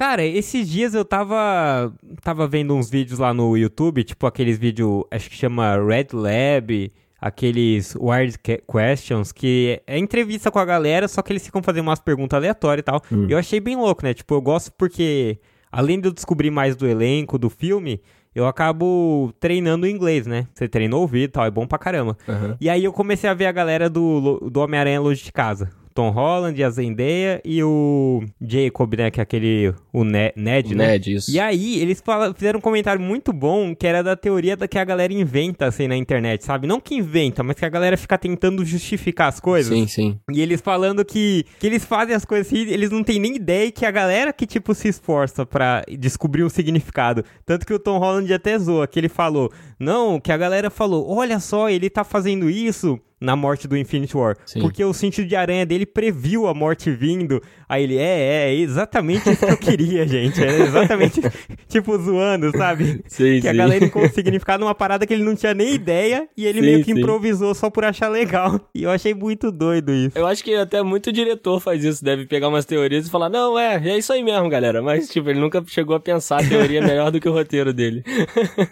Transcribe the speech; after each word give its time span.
Cara, 0.00 0.24
esses 0.24 0.66
dias 0.66 0.94
eu 0.94 1.04
tava 1.04 1.92
tava 2.22 2.48
vendo 2.48 2.74
uns 2.74 2.88
vídeos 2.88 3.18
lá 3.18 3.34
no 3.34 3.54
YouTube, 3.54 4.02
tipo 4.02 4.26
aqueles 4.26 4.56
vídeos, 4.56 5.04
acho 5.10 5.28
que 5.28 5.36
chama 5.36 5.76
Red 5.76 6.06
Lab, 6.14 6.90
aqueles 7.20 7.94
Wired 8.00 8.38
Questions, 8.38 9.30
que 9.30 9.78
é 9.86 9.98
entrevista 9.98 10.50
com 10.50 10.58
a 10.58 10.64
galera, 10.64 11.06
só 11.06 11.20
que 11.20 11.30
eles 11.30 11.44
ficam 11.44 11.62
fazendo 11.62 11.88
umas 11.88 12.00
perguntas 12.00 12.34
aleatórias 12.34 12.80
e 12.80 12.84
tal. 12.84 13.02
Hum. 13.12 13.26
Eu 13.28 13.36
achei 13.36 13.60
bem 13.60 13.76
louco, 13.76 14.02
né? 14.02 14.14
Tipo, 14.14 14.32
eu 14.36 14.40
gosto 14.40 14.72
porque, 14.72 15.38
além 15.70 16.00
de 16.00 16.08
eu 16.08 16.12
descobrir 16.14 16.50
mais 16.50 16.74
do 16.74 16.88
elenco, 16.88 17.36
do 17.36 17.50
filme, 17.50 18.00
eu 18.34 18.46
acabo 18.46 19.34
treinando 19.38 19.86
inglês, 19.86 20.26
né? 20.26 20.46
Você 20.54 20.66
treina 20.66 20.96
ouvir 20.96 21.24
e 21.24 21.28
tal, 21.28 21.44
é 21.44 21.50
bom 21.50 21.66
pra 21.66 21.78
caramba. 21.78 22.16
Uhum. 22.26 22.56
E 22.58 22.70
aí 22.70 22.84
eu 22.84 22.92
comecei 22.94 23.28
a 23.28 23.34
ver 23.34 23.44
a 23.44 23.52
galera 23.52 23.90
do, 23.90 24.48
do 24.50 24.60
Homem-Aranha 24.60 24.98
Longe 24.98 25.22
de 25.22 25.30
Casa. 25.30 25.70
Tom 26.00 26.08
Holland, 26.08 26.64
a 26.64 26.70
Zendaya 26.70 27.42
e 27.44 27.62
o 27.62 28.24
Jacob, 28.40 28.94
né? 28.94 29.10
Que 29.10 29.20
é 29.20 29.22
aquele. 29.22 29.74
O 29.92 30.02
Ned, 30.02 30.32
Ned 30.34 30.74
né? 30.74 30.86
Ned, 30.92 31.14
isso. 31.14 31.30
E 31.30 31.38
aí, 31.38 31.78
eles 31.78 32.02
fizeram 32.36 32.58
um 32.58 32.62
comentário 32.62 33.02
muito 33.02 33.34
bom 33.34 33.74
que 33.74 33.86
era 33.86 34.02
da 34.02 34.16
teoria 34.16 34.56
da 34.56 34.66
que 34.66 34.78
a 34.78 34.84
galera 34.84 35.12
inventa, 35.12 35.66
assim, 35.66 35.86
na 35.86 35.96
internet, 35.96 36.42
sabe? 36.42 36.66
Não 36.66 36.80
que 36.80 36.94
inventa, 36.94 37.42
mas 37.42 37.56
que 37.56 37.66
a 37.66 37.68
galera 37.68 37.98
fica 37.98 38.16
tentando 38.16 38.64
justificar 38.64 39.28
as 39.28 39.38
coisas. 39.40 39.76
Sim, 39.76 39.86
sim. 39.86 40.18
E 40.32 40.40
eles 40.40 40.62
falando 40.62 41.04
que, 41.04 41.44
que 41.58 41.66
eles 41.66 41.84
fazem 41.84 42.14
as 42.14 42.24
coisas 42.24 42.46
assim, 42.46 42.60
eles 42.60 42.90
não 42.90 43.04
têm 43.04 43.18
nem 43.18 43.36
ideia 43.36 43.70
que 43.70 43.84
a 43.84 43.90
galera 43.90 44.32
que, 44.32 44.46
tipo, 44.46 44.74
se 44.74 44.88
esforça 44.88 45.44
para 45.44 45.84
descobrir 45.98 46.44
o 46.44 46.48
significado. 46.48 47.22
Tanto 47.44 47.66
que 47.66 47.74
o 47.74 47.78
Tom 47.78 47.98
Holland 47.98 48.32
até 48.32 48.58
zoa, 48.58 48.86
que 48.86 48.98
ele 48.98 49.10
falou: 49.10 49.52
não, 49.80 50.20
que 50.20 50.30
a 50.30 50.36
galera 50.36 50.68
falou: 50.68 51.10
olha 51.10 51.40
só, 51.40 51.70
ele 51.70 51.88
tá 51.88 52.04
fazendo 52.04 52.50
isso 52.50 53.00
na 53.20 53.36
morte 53.36 53.68
do 53.68 53.76
Infinity 53.76 54.16
War. 54.16 54.36
Sim. 54.46 54.60
Porque 54.60 54.82
o 54.82 54.94
sentido 54.94 55.28
de 55.28 55.36
aranha 55.36 55.66
dele 55.66 55.84
previu 55.84 56.46
a 56.46 56.54
morte 56.54 56.90
vindo. 56.90 57.42
Aí 57.68 57.84
ele, 57.84 57.98
é, 57.98 58.02
é, 58.02 58.48
é 58.48 58.54
exatamente 58.54 59.30
isso 59.30 59.46
que 59.46 59.52
eu 59.52 59.56
queria, 59.58 60.06
gente. 60.08 60.42
É 60.42 60.62
exatamente, 60.62 61.20
tipo, 61.68 61.96
zoando, 61.98 62.50
sabe? 62.56 63.02
Sim, 63.06 63.36
que 63.36 63.42
sim. 63.42 63.48
a 63.48 63.52
galera 63.52 63.84
encontrou 63.84 64.10
significado 64.10 64.64
numa 64.64 64.74
parada 64.74 65.06
que 65.06 65.12
ele 65.12 65.22
não 65.22 65.36
tinha 65.36 65.52
nem 65.52 65.74
ideia 65.74 66.26
e 66.36 66.46
ele 66.46 66.60
sim, 66.60 66.66
meio 66.66 66.84
que 66.84 66.92
improvisou 66.92 67.54
só 67.54 67.68
por 67.68 67.84
achar 67.84 68.08
legal. 68.08 68.58
E 68.72 68.84
eu 68.84 68.90
achei 68.90 69.12
muito 69.12 69.50
doido 69.50 69.92
isso. 69.92 70.16
Eu 70.16 70.26
acho 70.26 70.42
que 70.44 70.54
até 70.54 70.82
muito 70.82 71.12
diretor 71.12 71.60
faz 71.60 71.84
isso, 71.84 72.02
deve 72.02 72.24
pegar 72.26 72.48
umas 72.48 72.64
teorias 72.64 73.06
e 73.06 73.10
falar, 73.10 73.28
não, 73.28 73.58
é, 73.58 73.76
é 73.76 73.98
isso 73.98 74.12
aí 74.12 74.22
mesmo, 74.22 74.48
galera. 74.48 74.80
Mas, 74.80 75.08
tipo, 75.08 75.28
ele 75.28 75.40
nunca 75.40 75.62
chegou 75.66 75.94
a 75.96 76.00
pensar 76.00 76.40
a 76.40 76.48
teoria 76.48 76.80
melhor 76.86 77.10
do 77.10 77.20
que 77.20 77.28
o 77.28 77.32
roteiro 77.32 77.72
dele. 77.72 78.02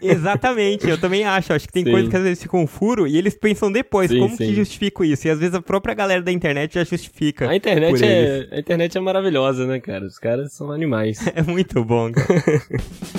Exatamente, 0.00 0.88
eu 0.88 0.97
também 0.98 1.24
acho. 1.24 1.52
Acho 1.52 1.66
que 1.66 1.72
tem 1.72 1.84
coisas 1.84 2.08
que 2.08 2.16
às 2.16 2.22
vezes 2.22 2.42
ficam 2.42 2.62
um 2.62 2.66
furo 2.66 3.06
e 3.06 3.16
eles 3.16 3.34
pensam 3.34 3.70
depois, 3.70 4.10
como 4.10 4.36
que 4.36 4.54
justifico 4.54 5.04
isso? 5.04 5.26
E 5.26 5.30
às 5.30 5.38
vezes 5.38 5.54
a 5.54 5.62
própria 5.62 5.94
galera 5.94 6.22
da 6.22 6.32
internet 6.32 6.74
já 6.74 6.84
justifica. 6.84 7.48
A 7.48 7.56
internet, 7.56 8.04
é, 8.04 8.48
a 8.52 8.58
internet 8.58 8.96
é 8.96 9.00
maravilhosa, 9.00 9.66
né, 9.66 9.80
cara? 9.80 10.04
Os 10.04 10.18
caras 10.18 10.52
são 10.52 10.70
animais. 10.70 11.18
é 11.34 11.42
muito 11.42 11.84
bom, 11.84 12.12
cara. 12.12 12.42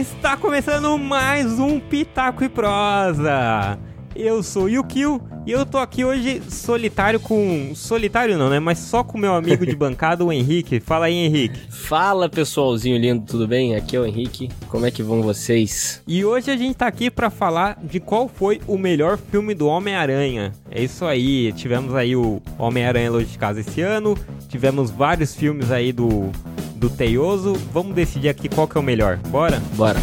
está 0.03 0.37
começando 0.37 0.97
mais 0.99 1.59
um 1.59 1.79
Pitaco 1.79 2.43
e 2.43 2.49
Prosa. 2.49 3.79
Eu 4.15 4.43
sou 4.43 4.65
o 4.65 4.69
Yukio 4.69 5.21
e 5.47 5.51
eu 5.51 5.65
tô 5.65 5.79
aqui 5.79 6.05
hoje 6.05 6.43
solitário 6.49 7.19
com. 7.19 7.73
Solitário 7.75 8.37
não, 8.37 8.51
né? 8.51 8.61
Mas 8.61 8.79
só 8.79 9.03
com 9.03 9.19
meu 9.19 9.35
amigo 9.35 9.67
de 9.67 9.75
bancada, 9.77 10.25
o 10.25 10.33
Henrique. 10.33 10.81
Fala 10.81 11.07
aí, 11.07 11.15
Henrique. 11.15 11.59
Fala 11.71 12.29
pessoalzinho 12.29 12.99
lindo, 12.99 13.25
tudo 13.27 13.49
bem? 13.49 13.75
Aqui 13.75 13.97
é 13.97 14.01
o 14.01 14.07
Henrique. 14.07 14.51
Como 14.69 14.87
é 14.87 14.91
que 14.91 15.03
vão 15.03 15.23
vocês? 15.23 16.03
E 16.07 16.25
hoje 16.25 16.51
a 16.51 16.57
gente 16.57 16.77
tá 16.77 16.87
aqui 16.87 17.11
para 17.11 17.31
falar 17.31 17.79
de 17.83 17.99
qual 17.99 18.29
foi 18.29 18.61
o 18.67 18.77
melhor 18.77 19.19
filme 19.19 19.55
do 19.55 19.67
Homem-Aranha. 19.67 20.53
É 20.71 20.83
isso 20.83 21.05
aí. 21.05 21.53
Tivemos 21.53 21.95
aí 21.95 22.15
o 22.15 22.41
Homem-Aranha 22.59 23.11
Longe 23.11 23.27
de 23.27 23.39
Casa 23.39 23.61
esse 23.61 23.81
ano. 23.81 24.17
Tivemos 24.49 24.91
vários 24.91 25.35
filmes 25.35 25.71
aí 25.71 25.93
do, 25.93 26.31
do 26.77 26.91
Teioso. 26.91 27.55
Vamos 27.73 27.95
decidir 27.95 28.29
aqui 28.29 28.49
qual 28.49 28.69
que 28.69 28.77
é 28.77 28.81
o 28.81 28.85
melhor. 28.85 29.17
Bora? 29.29 29.61
Bora. 29.75 29.99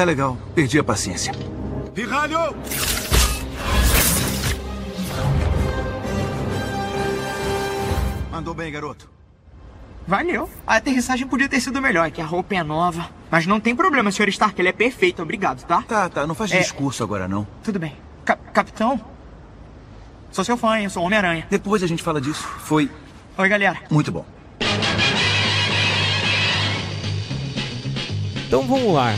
Tá 0.00 0.04
legal. 0.04 0.34
Perdi 0.54 0.78
a 0.78 0.82
paciência. 0.82 1.30
Pirralho! 1.94 2.56
Mandou 8.32 8.54
bem, 8.54 8.72
garoto. 8.72 9.10
Valeu. 10.06 10.48
A 10.66 10.76
aterrissagem 10.76 11.26
podia 11.26 11.50
ter 11.50 11.60
sido 11.60 11.82
melhor, 11.82 12.06
é 12.06 12.10
que 12.10 12.22
a 12.22 12.24
roupa 12.24 12.54
é 12.54 12.62
nova. 12.62 13.10
Mas 13.30 13.44
não 13.44 13.60
tem 13.60 13.76
problema, 13.76 14.10
Sr. 14.10 14.30
Stark, 14.30 14.58
ele 14.58 14.70
é 14.70 14.72
perfeito, 14.72 15.20
obrigado, 15.20 15.66
tá? 15.66 15.82
Tá, 15.82 16.08
tá, 16.08 16.26
não 16.26 16.34
faz 16.34 16.50
é... 16.52 16.60
discurso 16.60 17.02
agora, 17.02 17.28
não. 17.28 17.46
Tudo 17.62 17.78
bem. 17.78 17.94
Cap 18.24 18.42
capitão? 18.54 18.98
Sou 20.32 20.42
seu 20.42 20.56
fã, 20.56 20.80
eu 20.80 20.88
sou 20.88 21.02
Homem-Aranha. 21.02 21.46
Depois 21.50 21.82
a 21.82 21.86
gente 21.86 22.02
fala 22.02 22.22
disso. 22.22 22.42
Foi... 22.60 22.90
Oi, 23.36 23.48
galera. 23.50 23.82
Muito 23.90 24.10
bom. 24.10 24.24
Então 28.50 28.66
vamos 28.66 28.92
lá. 28.92 29.14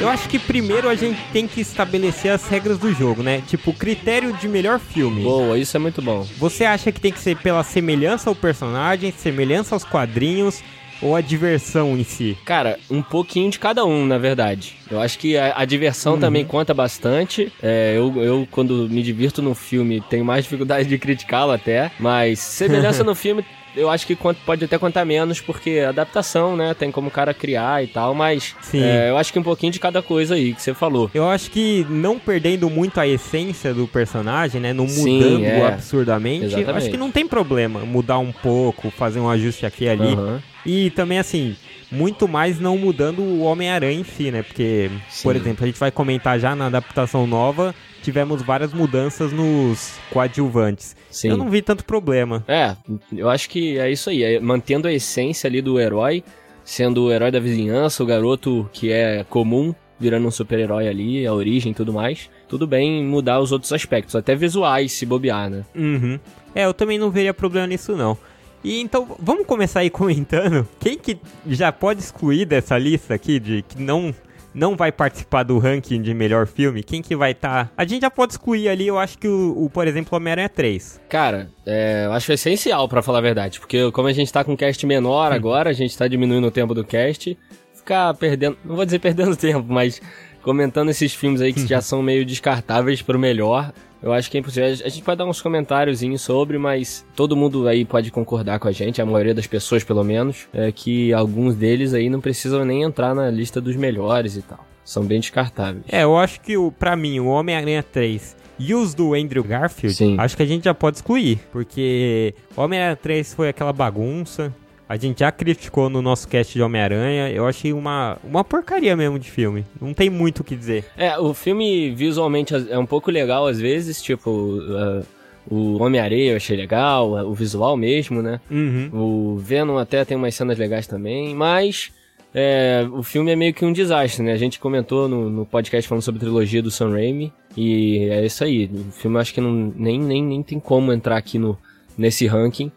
Eu 0.00 0.08
acho 0.08 0.28
que 0.28 0.38
primeiro 0.38 0.88
a 0.88 0.94
gente 0.94 1.18
tem 1.32 1.48
que 1.48 1.60
estabelecer 1.60 2.30
as 2.30 2.46
regras 2.46 2.78
do 2.78 2.94
jogo, 2.94 3.24
né? 3.24 3.42
Tipo, 3.44 3.72
critério 3.72 4.32
de 4.34 4.46
melhor 4.46 4.78
filme. 4.78 5.24
Boa, 5.24 5.58
isso 5.58 5.76
é 5.76 5.80
muito 5.80 6.00
bom. 6.00 6.24
Você 6.36 6.64
acha 6.64 6.92
que 6.92 7.00
tem 7.00 7.10
que 7.10 7.18
ser 7.18 7.36
pela 7.38 7.64
semelhança 7.64 8.30
ao 8.30 8.36
personagem, 8.36 9.10
semelhança 9.10 9.74
aos 9.74 9.82
quadrinhos 9.82 10.62
ou 11.02 11.16
a 11.16 11.20
diversão 11.20 11.98
em 11.98 12.04
si? 12.04 12.38
Cara, 12.44 12.78
um 12.88 13.02
pouquinho 13.02 13.50
de 13.50 13.58
cada 13.58 13.84
um, 13.84 14.06
na 14.06 14.16
verdade. 14.16 14.76
Eu 14.88 15.00
acho 15.00 15.18
que 15.18 15.36
a, 15.36 15.54
a 15.56 15.64
diversão 15.64 16.14
uhum. 16.14 16.20
também 16.20 16.44
conta 16.44 16.72
bastante. 16.72 17.52
É, 17.60 17.94
eu, 17.96 18.14
eu, 18.22 18.48
quando 18.48 18.88
me 18.88 19.02
divirto 19.02 19.42
no 19.42 19.56
filme, 19.56 20.00
tenho 20.08 20.24
mais 20.24 20.44
dificuldade 20.44 20.88
de 20.88 20.98
criticá-lo 20.98 21.50
até. 21.50 21.90
Mas 21.98 22.38
semelhança 22.38 23.02
no 23.04 23.16
filme 23.16 23.44
eu 23.78 23.88
acho 23.88 24.06
que 24.06 24.16
pode 24.16 24.64
até 24.64 24.76
contar 24.76 25.04
menos, 25.04 25.40
porque 25.40 25.80
adaptação, 25.80 26.56
né? 26.56 26.74
Tem 26.74 26.90
como 26.90 27.08
o 27.08 27.10
cara 27.10 27.32
criar 27.32 27.82
e 27.82 27.86
tal, 27.86 28.14
mas 28.14 28.54
é, 28.74 29.10
eu 29.10 29.16
acho 29.16 29.32
que 29.32 29.38
um 29.38 29.42
pouquinho 29.42 29.72
de 29.72 29.80
cada 29.80 30.02
coisa 30.02 30.34
aí 30.34 30.52
que 30.52 30.60
você 30.60 30.74
falou. 30.74 31.10
Eu 31.14 31.28
acho 31.28 31.50
que 31.50 31.86
não 31.88 32.18
perdendo 32.18 32.68
muito 32.68 32.98
a 32.98 33.06
essência 33.06 33.72
do 33.72 33.86
personagem, 33.86 34.60
né? 34.60 34.72
Não 34.72 34.84
mudando 34.84 35.38
Sim, 35.38 35.44
é. 35.44 35.66
absurdamente, 35.66 36.46
Exatamente. 36.46 36.76
acho 36.76 36.90
que 36.90 36.96
não 36.96 37.10
tem 37.10 37.26
problema 37.26 37.80
mudar 37.80 38.18
um 38.18 38.32
pouco, 38.32 38.90
fazer 38.90 39.20
um 39.20 39.28
ajuste 39.28 39.64
aqui 39.64 39.84
e 39.84 39.88
ali. 39.88 40.14
Uhum. 40.14 40.38
E 40.68 40.90
também, 40.90 41.18
assim, 41.18 41.56
muito 41.90 42.28
mais 42.28 42.60
não 42.60 42.76
mudando 42.76 43.22
o 43.22 43.40
Homem-Aranha 43.40 43.98
em 43.98 44.04
si, 44.04 44.30
né? 44.30 44.42
Porque, 44.42 44.90
Sim. 45.08 45.22
por 45.22 45.34
exemplo, 45.34 45.64
a 45.64 45.66
gente 45.66 45.80
vai 45.80 45.90
comentar 45.90 46.38
já 46.38 46.54
na 46.54 46.66
adaptação 46.66 47.26
nova, 47.26 47.74
tivemos 48.02 48.42
várias 48.42 48.74
mudanças 48.74 49.32
nos 49.32 49.98
coadjuvantes. 50.10 50.94
Sim. 51.10 51.30
Eu 51.30 51.38
não 51.38 51.48
vi 51.48 51.62
tanto 51.62 51.86
problema. 51.86 52.44
É, 52.46 52.76
eu 53.16 53.30
acho 53.30 53.48
que 53.48 53.78
é 53.78 53.90
isso 53.90 54.10
aí, 54.10 54.22
é 54.22 54.38
mantendo 54.38 54.86
a 54.86 54.92
essência 54.92 55.48
ali 55.48 55.62
do 55.62 55.80
herói, 55.80 56.22
sendo 56.62 57.04
o 57.04 57.10
herói 57.10 57.30
da 57.30 57.40
vizinhança, 57.40 58.02
o 58.02 58.06
garoto 58.06 58.68
que 58.70 58.92
é 58.92 59.24
comum, 59.24 59.74
virando 59.98 60.28
um 60.28 60.30
super-herói 60.30 60.86
ali, 60.86 61.26
a 61.26 61.32
origem 61.32 61.72
e 61.72 61.74
tudo 61.74 61.94
mais. 61.94 62.28
Tudo 62.46 62.66
bem 62.66 63.02
mudar 63.02 63.40
os 63.40 63.52
outros 63.52 63.72
aspectos, 63.72 64.14
até 64.14 64.36
visuais, 64.36 64.92
se 64.92 65.06
bobear, 65.06 65.48
né? 65.48 65.64
Uhum. 65.74 66.20
É, 66.54 66.66
eu 66.66 66.74
também 66.74 66.98
não 66.98 67.10
veria 67.10 67.32
problema 67.32 67.66
nisso, 67.66 67.96
não. 67.96 68.18
E 68.62 68.80
então, 68.80 69.16
vamos 69.18 69.46
começar 69.46 69.80
aí 69.80 69.90
comentando 69.90 70.66
quem 70.80 70.98
que 70.98 71.18
já 71.46 71.72
pode 71.72 72.00
excluir 72.00 72.44
dessa 72.44 72.76
lista 72.78 73.14
aqui 73.14 73.38
de 73.38 73.62
que 73.62 73.80
não 73.80 74.14
não 74.54 74.76
vai 74.76 74.90
participar 74.90 75.42
do 75.42 75.58
ranking 75.58 76.02
de 76.02 76.12
melhor 76.12 76.46
filme, 76.46 76.82
quem 76.82 77.00
que 77.00 77.14
vai 77.14 77.32
estar? 77.32 77.66
Tá? 77.66 77.72
A 77.76 77.84
gente 77.84 78.02
já 78.02 78.10
pode 78.10 78.32
excluir 78.32 78.68
ali, 78.68 78.86
eu 78.86 78.98
acho 78.98 79.16
que 79.18 79.28
o, 79.28 79.64
o 79.64 79.70
por 79.70 79.86
exemplo, 79.86 80.16
Homem-Aranha 80.16 80.48
3. 80.48 81.00
Cara, 81.08 81.50
é, 81.64 82.06
eu 82.06 82.12
acho 82.12 82.32
essencial 82.32 82.88
para 82.88 83.02
falar 83.02 83.18
a 83.18 83.22
verdade, 83.22 83.60
porque 83.60 83.90
como 83.92 84.08
a 84.08 84.12
gente 84.12 84.32
tá 84.32 84.42
com 84.42 84.56
cast 84.56 84.84
menor 84.86 85.32
agora, 85.32 85.70
a 85.70 85.72
gente 85.72 85.96
tá 85.96 86.08
diminuindo 86.08 86.46
o 86.46 86.50
tempo 86.50 86.74
do 86.74 86.84
cast, 86.84 87.38
ficar 87.74 88.12
perdendo, 88.14 88.58
não 88.64 88.74
vou 88.74 88.84
dizer 88.84 88.98
perdendo 89.00 89.36
tempo, 89.36 89.66
mas 89.68 90.00
comentando 90.42 90.90
esses 90.90 91.14
filmes 91.14 91.40
aí 91.40 91.52
que 91.52 91.66
já 91.66 91.80
são 91.80 92.02
meio 92.02 92.24
descartáveis 92.24 93.02
pro 93.02 93.18
melhor, 93.18 93.72
eu 94.02 94.12
acho 94.12 94.30
que 94.30 94.36
é 94.36 94.40
impossível. 94.40 94.68
A 94.68 94.88
gente 94.88 95.02
pode 95.02 95.18
dar 95.18 95.26
uns 95.26 95.42
comentárioos 95.42 96.00
sobre, 96.20 96.58
mas 96.58 97.04
todo 97.14 97.36
mundo 97.36 97.66
aí 97.66 97.84
pode 97.84 98.10
concordar 98.10 98.58
com 98.58 98.68
a 98.68 98.72
gente, 98.72 99.00
a 99.00 99.06
maioria 99.06 99.34
das 99.34 99.46
pessoas 99.46 99.84
pelo 99.84 100.04
menos, 100.04 100.48
é 100.52 100.70
que 100.70 101.12
alguns 101.12 101.54
deles 101.54 101.94
aí 101.94 102.08
não 102.08 102.20
precisam 102.20 102.64
nem 102.64 102.82
entrar 102.82 103.14
na 103.14 103.30
lista 103.30 103.60
dos 103.60 103.76
melhores 103.76 104.36
e 104.36 104.42
tal. 104.42 104.64
São 104.84 105.04
bem 105.04 105.20
descartáveis. 105.20 105.84
É, 105.88 106.02
eu 106.04 106.16
acho 106.16 106.40
que 106.40 106.56
o, 106.56 106.72
pra 106.72 106.96
mim, 106.96 107.20
o 107.20 107.26
Homem-Aranha 107.26 107.82
3 107.82 108.36
e 108.58 108.74
os 108.74 108.94
do 108.94 109.14
Andrew 109.14 109.44
Garfield, 109.44 109.94
Sim. 109.94 110.16
acho 110.18 110.36
que 110.36 110.42
a 110.42 110.46
gente 110.46 110.64
já 110.64 110.74
pode 110.74 110.96
excluir. 110.96 111.38
Porque 111.52 112.34
Homem-Aranha 112.56 112.96
3 112.96 113.34
foi 113.34 113.48
aquela 113.50 113.72
bagunça. 113.72 114.52
A 114.88 114.96
gente 114.96 115.20
já 115.20 115.30
criticou 115.30 115.90
no 115.90 116.00
nosso 116.00 116.26
cast 116.26 116.54
de 116.54 116.62
Homem-Aranha. 116.62 117.30
Eu 117.30 117.46
achei 117.46 117.72
uma, 117.72 118.16
uma 118.24 118.42
porcaria 118.42 118.96
mesmo 118.96 119.18
de 119.18 119.30
filme. 119.30 119.66
Não 119.80 119.92
tem 119.92 120.08
muito 120.08 120.40
o 120.40 120.44
que 120.44 120.56
dizer. 120.56 120.84
É, 120.96 121.18
o 121.18 121.34
filme 121.34 121.90
visualmente 121.90 122.54
é 122.54 122.78
um 122.78 122.86
pouco 122.86 123.10
legal 123.10 123.46
às 123.46 123.60
vezes, 123.60 124.00
tipo. 124.00 124.30
Uh, 124.30 125.04
o 125.50 125.82
Homem-Areia 125.82 126.32
eu 126.32 126.36
achei 126.36 126.56
legal, 126.56 127.12
o 127.26 127.34
visual 127.34 127.76
mesmo, 127.76 128.20
né? 128.20 128.40
Uhum. 128.50 128.90
O 128.92 129.38
Venom 129.38 129.78
até 129.78 130.04
tem 130.04 130.16
umas 130.16 130.34
cenas 130.34 130.58
legais 130.58 130.86
também, 130.86 131.34
mas 131.34 131.90
é, 132.34 132.86
o 132.92 133.02
filme 133.02 133.32
é 133.32 133.36
meio 133.36 133.54
que 133.54 133.64
um 133.64 133.72
desastre, 133.72 134.22
né? 134.22 134.32
A 134.32 134.36
gente 134.36 134.60
comentou 134.60 135.08
no, 135.08 135.30
no 135.30 135.46
podcast 135.46 135.88
falando 135.88 136.02
sobre 136.02 136.18
a 136.18 136.20
trilogia 136.20 136.62
do 136.62 136.70
Sam 136.70 136.90
Raimi, 136.90 137.32
e 137.56 138.08
é 138.10 138.26
isso 138.26 138.44
aí. 138.44 138.66
O 138.66 138.92
filme 138.92 139.18
acho 139.18 139.32
que 139.32 139.40
não, 139.40 139.72
nem, 139.74 139.98
nem, 139.98 140.22
nem 140.22 140.42
tem 140.42 140.60
como 140.60 140.92
entrar 140.92 141.16
aqui 141.16 141.38
no, 141.38 141.56
nesse 141.96 142.26
ranking. 142.26 142.70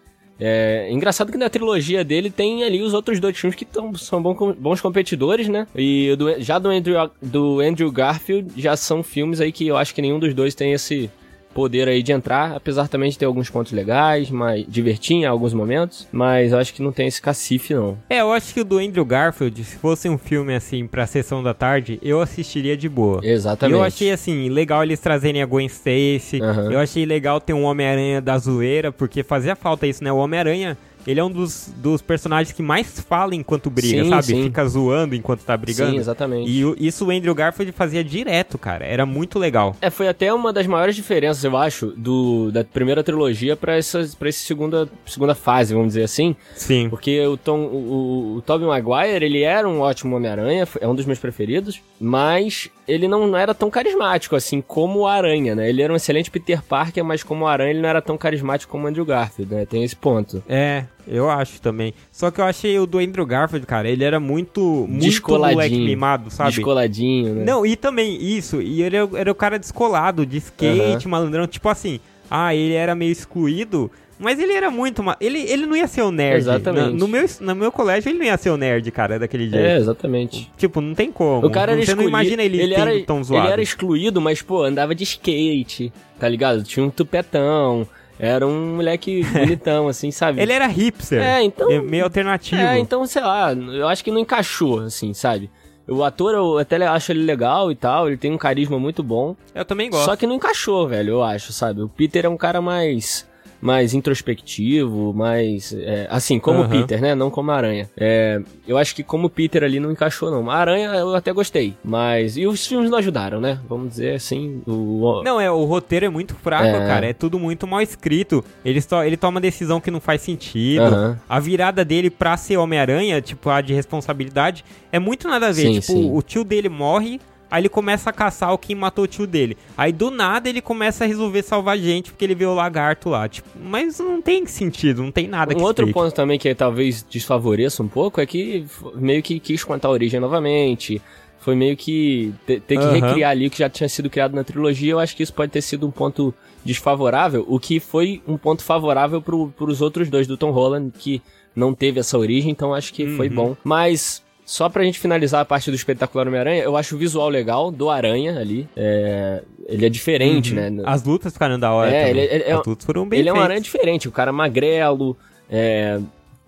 É 0.44 0.92
engraçado 0.92 1.32
que 1.32 1.38
na 1.38 1.50
trilogia 1.52 2.04
dele 2.04 2.32
tem 2.32 2.64
ali 2.64 2.82
os 2.82 2.96
outros 2.96 3.20
dois 3.20 3.38
filmes 3.38 3.56
que 3.56 3.64
tão, 3.64 3.94
são 3.94 4.20
bons, 4.22 4.82
competidores, 4.82 5.48
né? 5.48 5.68
E 5.76 6.16
do, 6.16 6.42
já 6.42 6.58
do 6.58 6.70
Andrew, 6.70 7.12
do 7.22 7.60
Andrew 7.60 7.92
Garfield 7.92 8.52
já 8.58 8.76
são 8.76 9.04
filmes 9.04 9.40
aí 9.40 9.52
que 9.52 9.68
eu 9.68 9.78
acho 9.78 9.94
que 9.94 10.02
nenhum 10.02 10.18
dos 10.18 10.34
dois 10.34 10.56
tem 10.56 10.74
esse, 10.74 11.12
poder 11.54 11.88
aí 11.88 12.02
de 12.02 12.12
entrar, 12.12 12.56
apesar 12.56 12.88
também 12.88 13.10
de 13.10 13.18
ter 13.18 13.26
alguns 13.26 13.50
pontos 13.50 13.72
legais, 13.72 14.30
mas 14.30 14.66
divertir 14.68 15.18
em 15.18 15.26
alguns 15.26 15.54
momentos, 15.54 16.08
mas 16.12 16.52
eu 16.52 16.60
acho 16.60 16.74
que 16.74 16.82
não 16.82 16.92
tem 16.92 17.08
esse 17.08 17.22
cacife 17.22 17.74
não. 17.74 17.98
É, 18.10 18.22
eu 18.22 18.32
acho 18.32 18.54
que 18.54 18.62
o 18.62 18.66
do 18.66 18.78
Andrew 18.78 19.06
Garfield, 19.06 19.64
se 19.64 19.76
fosse 19.78 20.10
um 20.10 20.18
filme 20.18 20.56
assim 20.56 20.88
pra 20.88 21.06
sessão 21.08 21.44
da 21.44 21.54
tarde, 21.54 22.00
eu 22.02 22.22
assistiria 22.22 22.76
de 22.76 22.88
boa. 22.88 23.20
Exatamente. 23.24 23.78
Eu 23.78 23.84
achei 23.84 24.12
assim, 24.12 24.50
legal 24.50 24.84
eles 24.84 25.00
trazerem 25.00 25.42
a 25.42 25.46
Gwen 25.46 25.68
Stacy. 25.68 26.42
Uhum. 26.42 26.72
Eu 26.72 26.80
achei 26.80 27.06
legal 27.06 27.40
ter 27.40 27.54
um 27.54 27.64
Homem-Aranha 27.64 28.22
da 28.22 28.38
zoeira, 28.38 28.92
porque 28.92 29.24
fazia 29.24 29.56
falta 29.56 29.88
isso, 29.88 30.04
né? 30.04 30.12
O 30.12 30.18
Homem-Aranha 30.18 30.78
ele 31.08 31.20
é 31.20 31.24
um 31.24 31.30
dos, 31.32 31.72
dos 31.78 32.02
personagens 32.02 32.56
que 32.56 32.62
mais 32.62 33.00
fala 33.02 33.36
enquanto 33.36 33.70
briga, 33.70 34.04
Sim, 34.04 34.10
sabe? 34.10 34.24
sim. 34.26 34.44
Fica 34.44 34.66
zoando 34.68 35.16
enquanto 35.16 35.42
tá 35.44 35.56
brigando. 35.58 35.92
Sim, 35.92 35.98
exatamente. 35.98 36.50
E 36.50 36.66
o- 36.66 36.76
isso 36.80 37.06
o 37.06 37.12
Andrew 37.12 37.34
Garfield 37.36 37.72
fazia 37.72 38.04
direto, 38.04 38.58
cara. 38.58 38.86
Era 38.86 39.06
muito 39.06 39.38
legal. 39.40 39.76
É, 39.82 39.90
foi 39.90 40.08
até 40.08 40.34
uma 40.34 40.52
das 40.54 40.68
maiores 40.68 40.96
diferenças, 40.96 41.44
eu 41.44 41.56
acho, 41.58 41.88
do, 41.98 42.52
da 42.52 42.64
primeira 42.64 43.04
trilogia 43.04 43.56
pra 43.56 43.76
essa, 43.78 44.08
pra 44.18 44.30
essa 44.30 44.40
segunda, 44.40 44.88
segunda 45.06 45.34
fase, 45.36 45.74
vamos 45.74 45.90
dizer 45.90 46.04
assim. 46.04 46.36
Sim. 46.56 46.90
Porque 46.90 47.20
o 47.26 47.38
Tom, 47.38 47.60
o, 47.60 47.76
o, 47.76 48.36
o 48.38 48.42
Tobey 48.42 48.68
Maguire, 48.68 49.26
ele 49.26 49.42
era 49.44 49.68
um 49.68 49.80
ótimo 49.82 50.16
Homem-Aranha, 50.16 50.68
é 50.80 50.88
um 50.88 50.96
dos 50.96 51.06
meus 51.06 51.20
preferidos, 51.20 51.82
mas 52.00 52.70
ele 52.88 53.08
não, 53.08 53.28
não 53.28 53.38
era 53.38 53.54
tão 53.54 53.70
carismático 53.70 54.36
assim 54.36 54.60
como 54.62 55.00
o 55.02 55.08
Aranha, 55.08 55.56
né? 55.56 55.70
Ele 55.70 55.82
era 55.82 55.94
um 55.94 55.96
excelente 55.96 56.30
Peter 56.32 56.62
Parker, 56.62 57.04
mas 57.06 57.24
como 57.24 57.46
o 57.46 57.48
Aranha 57.48 57.72
ele 57.72 57.82
não 57.82 57.88
era 57.90 58.02
tão 58.02 58.18
carismático 58.18 58.72
como 58.72 58.86
o 58.86 58.88
Andrew 58.88 59.06
Garfield, 59.06 59.54
né? 59.54 59.66
Tem 59.66 59.84
esse 59.84 59.96
ponto. 59.96 60.44
É, 60.50 60.86
eu 61.08 61.30
acho 61.30 61.62
também. 61.62 61.94
Só 62.12 62.30
que 62.32 62.40
eu 62.42 62.46
achei 62.46 62.78
o 62.80 62.86
do 62.86 63.00
Andrew 63.00 63.26
Garfield, 63.26 63.66
cara, 63.66 63.90
ele 63.90 64.04
era 64.04 64.20
muito, 64.20 64.86
muito 64.90 65.04
moleque 65.30 65.76
mimado, 65.86 66.30
sabe? 66.32 66.52
Descoladinho, 66.52 67.36
né? 67.36 67.44
Não, 67.46 67.66
e 67.66 67.76
também 67.76 68.18
isso, 68.22 68.62
e 68.62 68.82
ele 68.82 68.96
era, 68.98 69.10
era 69.16 69.32
o 69.32 69.36
cara 69.36 69.58
descolado, 69.60 70.26
de 70.26 70.38
skate, 70.38 71.08
malandrão, 71.08 71.48
tipo 71.48 71.68
assim, 71.70 72.00
ah, 72.30 72.54
ele 72.56 72.74
era 72.74 72.96
meio 72.96 73.12
excluído, 73.12 73.92
mas 74.20 74.40
ele 74.40 74.54
era 74.54 74.70
muito, 74.70 75.02
ma- 75.02 75.18
ele, 75.20 75.40
ele 75.40 75.66
não 75.66 75.76
ia 75.76 75.88
ser 75.88 76.04
o 76.04 76.12
nerd. 76.12 76.38
Exatamente. 76.38 76.92
Na- 76.92 76.92
No, 76.92 77.08
meu, 77.08 77.26
no 77.40 77.56
meu 77.56 77.72
colégio 77.72 78.10
ele 78.10 78.20
não 78.20 78.26
ia 78.26 78.38
ser 78.38 78.52
o 78.52 78.58
nerd, 78.58 78.90
cara, 78.92 79.18
daquele 79.18 79.50
jeito. 79.50 79.66
É, 79.66 79.78
exatamente. 79.78 80.52
Tipo, 80.56 80.80
não 80.80 80.94
tem 80.94 81.12
como. 81.12 81.46
O 81.48 81.50
cara 81.50 81.72
era 81.72 81.82
Você 81.82 81.96
não 81.96 82.04
excluído. 82.04 82.10
imagina 82.10 82.44
ele, 82.44 82.62
ele 82.62 82.74
era, 82.76 83.00
tão 83.04 83.24
zoado. 83.24 83.46
Ele 83.48 83.54
era 83.54 83.62
excluído, 83.64 84.22
mas, 84.22 84.42
pô, 84.42 84.64
andava 84.64 84.94
de 84.94 85.04
skate, 85.04 85.92
tá 86.20 86.30
ligado? 86.30 86.62
Tinha 86.64 86.86
um 86.86 86.90
tupetão. 86.92 87.88
Era 88.22 88.46
um 88.48 88.76
moleque 88.76 89.24
bonitão, 89.34 89.88
assim, 89.88 90.12
sabe? 90.12 90.40
Ele 90.42 90.54
era 90.54 90.68
hipster. 90.68 91.22
É, 91.22 91.42
então- 91.44 91.72
É 91.72 91.82
meio 91.82 92.04
alternativo. 92.04 92.62
É, 92.62 92.78
então, 92.78 93.06
sei 93.08 93.22
lá, 93.24 93.52
eu 93.54 93.88
acho 93.88 94.04
que 94.04 94.12
não 94.12 94.20
encaixou, 94.20 94.82
assim, 94.82 95.14
sabe? 95.14 95.50
O 95.88 96.04
ator, 96.04 96.36
eu 96.36 96.58
até 96.60 96.78
acho 96.86 97.12
ele 97.12 97.24
legal 97.24 97.72
e 97.72 97.76
tal, 97.76 98.08
ele 98.08 98.16
tem 98.18 98.32
um 98.32 98.38
carisma 98.38 98.78
muito 98.78 99.02
bom. 99.02 99.36
Eu 99.56 99.66
também 99.66 99.90
gosto. 99.90 100.06
Só 100.06 100.16
que 100.16 100.28
não 100.28 100.36
encaixou, 100.36 100.88
velho, 100.88 101.10
eu 101.16 101.24
acho, 101.24 101.52
sabe? 101.52 101.82
O 101.82 101.90
Peter 101.90 102.26
é 102.26 102.30
um 102.30 102.38
cara 102.38 102.62
mais. 102.62 103.28
Mais 103.62 103.94
introspectivo, 103.94 105.14
mais. 105.14 105.74
é, 105.74 106.08
assim, 106.10 106.40
como 106.40 106.62
Aham. 106.62 106.70
Peter, 106.70 107.02
né? 107.02 107.14
Não 107.16 107.30
como 107.30 107.52
a 107.52 107.56
Aranha. 107.56 107.90
É, 107.98 108.42
eu 108.68 108.78
acho 108.78 108.96
que 108.96 109.04
como 109.04 109.30
Peter 109.30 109.64
ali 109.64 109.80
não 109.80 109.92
encaixou, 109.92 110.32
não. 110.32 110.50
A 110.50 110.56
Aranha 110.56 110.90
eu 110.96 111.16
até 111.16 111.32
gostei. 111.32 111.76
Mas. 111.84 112.38
E 112.38 112.48
os 112.48 112.66
filmes 112.66 112.90
não 112.90 112.98
ajudaram, 112.98 113.40
né? 113.40 113.60
Vamos 113.70 113.90
dizer 113.92 114.16
assim. 114.16 114.62
O, 114.68 115.22
Não, 115.24 115.40
é, 115.40 115.50
o 115.52 115.64
roteiro 115.66 116.06
é 116.06 116.10
muito 116.10 116.34
fraco, 116.36 116.66
É. 116.66 116.88
cara. 116.88 117.06
É 117.08 117.14
tudo 117.14 117.40
muito 117.40 117.68
mal 117.68 117.82
escrito. 117.82 118.44
Ele, 118.66 118.82
só, 118.82 119.04
ele 119.04 119.18
toma 119.18 119.40
decisão 119.40 119.80
que 119.80 119.92
não 119.92 120.00
faz 120.02 120.22
sentido. 120.22 120.82
Aham. 120.84 121.20
A 121.30 121.40
virada 121.40 121.86
dele 121.86 122.10
pra 122.10 122.36
ser 122.38 122.58
Homem-Aranha, 122.58 123.22
tipo, 123.22 123.50
a 123.50 123.62
de 123.62 123.74
responsabilidade, 123.74 124.64
é 124.92 125.00
muito 125.00 125.28
nada 125.28 125.48
a 125.48 125.52
ver. 125.52 125.62
Sim, 125.64 125.80
tipo, 125.80 125.94
sim. 125.94 126.10
o 126.14 126.22
tio 126.22 126.44
dele 126.44 126.70
morre, 126.70 127.20
aí 127.52 127.62
ele 127.62 127.70
começa 127.70 128.10
a 128.10 128.14
caçar 128.14 128.54
o 128.54 128.58
quem 128.58 128.76
matou 128.76 129.04
o 129.04 129.08
tio 129.08 129.28
dele. 129.28 129.58
Aí 129.78 129.92
do 129.92 130.10
nada 130.10 130.48
ele 130.50 130.62
começa 130.62 131.04
a 131.04 131.08
resolver 131.08 131.44
salvar 131.44 131.78
gente 131.78 132.10
porque 132.12 132.24
ele 132.26 132.34
vê 132.34 132.46
o 132.46 132.56
lagarto 132.56 133.10
lá. 133.10 133.28
Tipo, 133.28 133.50
mas 133.64 134.00
não 134.00 134.22
tem 134.22 134.46
sentido, 134.48 135.04
não 135.04 135.12
tem 135.12 135.28
nada 135.28 135.54
que 135.54 135.60
Um 135.62 135.64
outro 135.64 135.84
explique. 135.84 136.00
ponto 136.00 136.16
também 136.16 136.40
que 136.40 136.56
talvez 136.56 137.04
desfavoreça 137.04 137.84
um 137.84 137.88
pouco 137.90 138.22
é 138.22 138.26
que 138.26 138.66
meio 138.96 139.22
que 139.22 139.40
quis 139.40 139.64
contar 139.64 139.90
a 139.90 139.92
origem 139.92 140.20
novamente. 140.20 141.02
Foi 141.40 141.56
meio 141.56 141.76
que 141.76 142.32
te- 142.46 142.60
ter 142.60 142.78
que 142.78 142.84
Aham. 142.84 142.94
recriar 142.94 143.32
ali 143.32 143.48
o 143.48 143.50
que 143.50 143.58
já 143.58 143.68
tinha 143.68 143.90
sido 143.90 144.12
criado 144.12 144.36
na 144.36 144.44
trilogia. 144.44 144.92
Eu 144.92 145.00
acho 145.00 145.16
que 145.16 145.24
isso 145.24 145.34
pode 145.34 145.52
ter 145.52 145.62
sido 145.64 145.88
um 145.88 145.92
ponto 145.92 146.32
desfavorável, 146.64 147.44
o 147.48 147.60
que 147.60 147.80
foi 147.80 148.22
um 148.28 148.38
ponto 148.38 148.64
favorável 148.64 149.22
pro, 149.22 149.48
pros 149.58 149.82
outros 149.82 150.08
dois 150.10 150.28
do 150.28 150.38
Tom 150.38 150.52
Holland, 150.52 150.92
que 150.98 151.22
não 151.56 151.74
teve 151.74 152.00
essa 152.00 152.18
origem, 152.18 152.52
então 152.52 152.74
acho 152.74 152.94
que 152.94 153.08
foi 153.18 153.28
Uhum. 153.28 153.34
bom. 153.36 153.58
Mas. 153.64 154.24
Só 154.52 154.68
pra 154.68 154.84
gente 154.84 155.00
finalizar 155.00 155.40
a 155.40 155.46
parte 155.46 155.72
do 155.72 155.76
espetacular 155.76 156.28
Homem-Aranha, 156.28 156.62
eu 156.62 156.76
acho 156.76 156.96
o 156.96 156.98
visual 156.98 157.30
legal 157.30 157.72
do 157.72 157.90
Aranha 157.90 158.38
ali. 158.38 158.68
É, 158.76 159.42
ele 159.66 159.86
é 159.86 159.90
diferente, 159.90 160.54
Uhum. 160.54 160.70
né? 160.72 160.84
As 160.86 161.02
lutas 161.06 161.32
ficaram 161.32 161.58
da 161.58 161.72
hora. 161.72 161.90
É, 161.90 162.08
também. 162.08 162.24
ele- 162.26 162.34
ele 162.36 162.44
é- 162.44 162.52
As 162.52 162.66
lutas 162.68 162.84
foram 162.86 163.08
bem 163.08 163.22
ele 163.22 163.30
é 163.30 163.32
um 163.32 163.36
feitas. 163.36 163.46
aranha 163.46 163.62
diferente, 163.62 164.10
o 164.10 164.12
cara 164.12 164.34
magrelo, 164.34 165.16
é, 165.50 165.98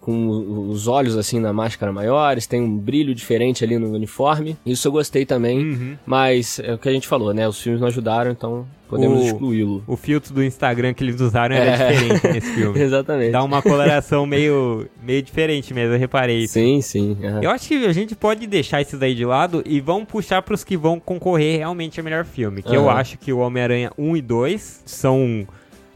com 0.04 0.28
os 0.70 0.86
olhos 0.88 1.16
assim 1.16 1.40
na 1.40 1.54
máscara 1.54 1.92
maiores, 1.94 2.46
tem 2.46 2.62
um 2.62 2.78
brilho 2.78 3.16
diferente 3.16 3.64
ali 3.64 3.78
no 3.78 3.90
uniforme. 3.94 4.58
Isso 4.66 4.88
eu 4.88 4.92
gostei 4.92 5.26
também, 5.26 5.60
Uhum. 5.60 5.98
mas 6.06 6.60
é 6.60 6.74
o 6.74 6.78
que 6.78 6.90
a 6.90 6.92
gente 6.92 7.08
falou, 7.08 7.34
né? 7.34 7.48
Os 7.48 7.62
filmes 7.62 7.80
não 7.80 7.88
ajudaram, 7.88 8.32
então 8.32 8.66
podemos 8.90 9.26
excluí-lo. 9.26 9.82
O 9.88 9.96
filtro 9.96 10.34
do 10.34 10.44
Instagram 10.44 10.94
que 10.94 11.04
eles 11.06 11.22
usaram 11.22 11.56
era 11.56 11.72
É. 11.72 11.92
diferente 11.94 12.28
nesse 12.28 12.52
filme. 12.54 12.78
Exatamente. 12.84 13.32
Dá 13.32 13.42
uma 13.44 13.62
coloração 13.62 14.26
meio, 14.26 14.88
meio 15.02 15.22
diferente 15.24 15.74
mesmo, 15.74 15.94
eu 15.96 16.00
reparei 16.00 16.40
isso. 16.44 16.54
Sim, 16.56 16.82
sim. 16.82 17.18
aham. 17.24 17.40
Eu 17.42 17.50
acho 17.50 17.68
que 17.70 17.86
a 17.86 17.94
gente 17.94 18.14
pode 18.14 18.46
deixar 18.46 18.82
esses 18.82 19.02
aí 19.02 19.16
de 19.16 19.24
lado 19.26 19.64
e 19.66 19.80
vamos 19.80 20.06
puxar 20.10 20.42
pros 20.42 20.66
que 20.66 20.76
vão 20.76 21.00
concorrer 21.00 21.60
realmente 21.60 22.00
a 22.00 22.04
melhor 22.04 22.26
filme. 22.26 22.62
Que 22.62 22.76
eu 22.76 22.90
Aham. 22.90 23.00
acho 23.00 23.18
que 23.18 23.32
o 23.32 23.38
Homem-Aranha 23.40 23.90
1 23.98 24.18
e 24.18 24.22
2 24.22 24.84
são. 24.86 25.48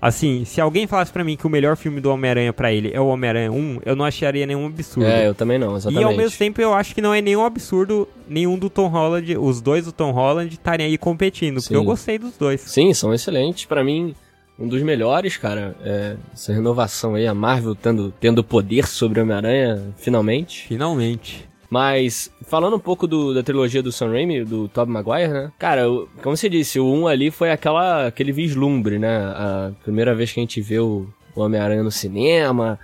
Assim, 0.02 0.46
se 0.46 0.62
alguém 0.62 0.86
falasse 0.86 1.12
pra 1.12 1.24
mim 1.24 1.36
que 1.36 1.48
o 1.48 1.50
melhor 1.50 1.76
filme 1.76 2.00
do 2.00 2.12
Homem-Aranha 2.12 2.54
pra 2.54 2.72
ele 2.72 2.92
é 2.94 3.02
o 3.02 3.08
Homem-Aranha 3.08 3.52
1, 3.52 3.82
eu 3.86 3.96
não 3.96 4.06
acharia 4.06 4.46
nenhum 4.46 4.68
absurdo. 4.68 5.10
É, 5.10 5.28
eu 5.28 5.34
também 5.34 5.58
não, 5.58 5.74
e 5.74 5.78
exatamente. 5.78 6.04
ao 6.04 6.16
mesmo 6.16 6.38
tempo 6.38 6.62
eu 6.62 6.74
acho 6.74 6.94
que 6.94 7.02
não 7.02 7.14
é 7.14 7.22
nenhum 7.22 7.44
absurdo 7.44 8.08
nenhum 8.30 8.60
do 8.60 8.70
Tom 8.70 8.88
Holland, 8.88 9.38
os 9.38 9.60
dois 9.60 9.86
do 9.86 9.92
Tom 9.92 10.12
Holland 10.12 10.54
estarem 10.54 10.86
aí 10.86 10.98
competindo, 10.98 11.56
porque 11.56 11.70
Sim. 11.70 11.76
eu 11.76 11.84
gostei 11.84 12.20
dos 12.20 12.38
dois. 12.38 12.62
Sim, 12.62 12.94
são 12.94 13.14
excelentes. 13.14 13.66
Pra 13.66 13.84
mim, 13.84 14.14
um 14.60 14.68
dos 14.68 14.82
melhores, 14.82 15.38
cara. 15.38 15.76
É, 15.84 16.16
essa 16.34 16.54
renovação 16.54 17.16
aí, 17.16 17.26
a 17.26 17.34
Marvel 17.34 17.74
tendo, 17.76 18.14
tendo 18.20 18.44
poder 18.44 18.88
sobre 18.88 19.20
o 19.20 19.24
Homem-Aranha, 19.24 19.82
finalmente. 19.98 20.68
Finalmente. 20.68 21.47
Mas, 21.70 22.32
falando 22.48 22.76
um 22.78 22.80
pouco 22.80 23.06
do- 23.06 23.34
da 23.34 23.44
trilogia 23.44 23.84
do 23.84 23.92
Sam 23.92 24.12
Raimi, 24.12 24.44
do 24.46 24.68
Tobey 24.70 24.94
Maguire, 24.94 25.28
né? 25.34 25.52
Cara, 25.60 25.90
o- 25.92 26.08
como 26.24 26.36
você 26.38 26.48
disse, 26.48 26.80
o 26.80 26.86
1 26.86 27.08
ali 27.08 27.30
foi 27.30 27.52
aquela, 27.52 28.08
aquele 28.08 28.32
vislumbre, 28.32 28.98
né? 28.98 29.18
A 29.18 29.72
primeira 29.84 30.16
vez 30.16 30.32
que 30.32 30.40
a 30.40 30.44
gente 30.44 30.62
vê 30.62 30.80
o, 30.80 31.08
o 31.36 31.42
Homem-Aranha 31.42 31.84
no 31.84 31.92
cinema. 31.92 32.80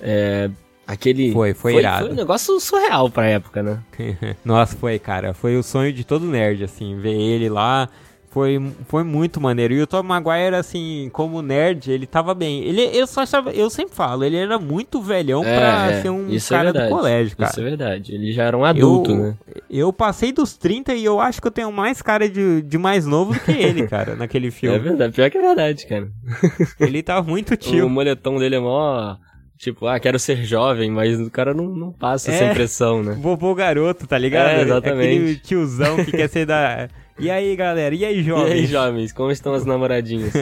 É, 0.00 0.48
aquele... 0.86 1.32
Foi, 1.32 1.52
foi 1.52 1.74
irado. 1.78 2.04
Foi 2.06 2.12
um 2.12 2.16
negócio 2.16 2.60
surreal 2.60 3.10
pra 3.10 3.26
época, 3.26 3.60
né? 3.62 3.80
Nossa, 4.44 4.76
foi, 4.76 4.98
cara. 5.00 5.34
Foi 5.34 5.56
o 5.56 5.62
sonho 5.62 5.92
de 5.92 6.04
todo 6.04 6.24
nerd, 6.24 6.62
assim, 6.62 6.96
ver 6.96 7.14
ele 7.20 7.48
lá. 7.48 7.88
Foi, 8.30 8.60
foi 8.86 9.02
muito 9.04 9.40
maneiro. 9.40 9.72
E 9.72 9.80
o 9.80 9.86
Tom 9.86 10.02
Maguire, 10.02 10.54
assim, 10.54 11.08
como 11.14 11.40
nerd, 11.40 11.90
ele 11.90 12.06
tava 12.06 12.34
bem. 12.34 12.62
Ele, 12.62 12.82
eu 12.92 13.06
só 13.06 13.22
achava, 13.22 13.50
eu 13.52 13.70
sempre 13.70 13.94
falo, 13.94 14.22
ele 14.22 14.36
era 14.36 14.58
muito 14.58 15.00
velhão 15.00 15.42
pra 15.42 15.90
é, 15.92 16.02
ser 16.02 16.10
um 16.10 16.28
isso 16.28 16.52
é 16.52 16.56
cara 16.58 16.72
do 16.72 16.78
verdade. 16.78 16.94
colégio, 16.94 17.36
cara. 17.38 17.50
Isso 17.50 17.60
é 17.60 17.64
verdade. 17.64 18.14
Ele 18.14 18.32
já 18.32 18.44
era 18.44 18.56
um 18.56 18.64
adulto, 18.66 19.10
eu, 19.12 19.16
né? 19.16 19.34
Eu 19.70 19.92
passei 19.94 20.30
dos 20.30 20.56
30 20.58 20.92
e 20.94 21.04
eu 21.06 21.18
acho 21.20 21.40
que 21.40 21.46
eu 21.46 21.50
tenho 21.50 21.72
mais 21.72 22.02
cara 22.02 22.28
de, 22.28 22.60
de 22.60 22.76
mais 22.76 23.06
novo 23.06 23.32
do 23.32 23.40
que 23.40 23.50
ele, 23.50 23.86
cara, 23.88 24.14
naquele 24.14 24.48
É 24.48 24.50
filme. 24.50 24.78
verdade. 24.78 25.14
Pior 25.14 25.30
que 25.30 25.38
é 25.38 25.40
verdade, 25.42 25.86
cara. 25.86 26.08
ele 26.78 27.02
tá 27.02 27.22
muito 27.22 27.54
O 27.54 27.56
tio. 27.56 27.88
moletom 27.88 28.38
dele 28.38 28.56
é 28.56 28.60
mó... 28.60 29.16
Tipo, 29.56 29.88
ah, 29.88 29.98
quero 29.98 30.20
ser 30.20 30.44
jovem, 30.44 30.88
mas 30.88 31.18
o 31.18 31.28
cara 31.32 31.52
não, 31.52 31.64
não 31.64 31.90
passa 31.92 32.30
É. 32.30 32.34
essa 32.34 32.44
impressão, 32.44 33.02
né? 33.02 33.16
Vovô 33.20 33.52
garoto, 33.56 34.06
tá 34.06 34.16
ligado? 34.16 34.50
É, 34.50 34.62
exatamente. 34.62 35.16
Aquele 35.16 35.36
tiozão 35.36 35.96
que 36.04 36.12
quer 36.12 36.28
ser 36.28 36.46
da. 36.46 36.88
E 37.18 37.30
aí, 37.30 37.54
galera? 37.56 37.94
E 37.94 38.04
aí, 38.04 38.20
E 38.20 38.22
jovens? 38.22 38.52
aí, 38.52 38.66
jovens, 38.66 39.12
como 39.12 39.30
estão 39.30 39.52
as 39.54 39.64
namoradinhas? 39.64 40.32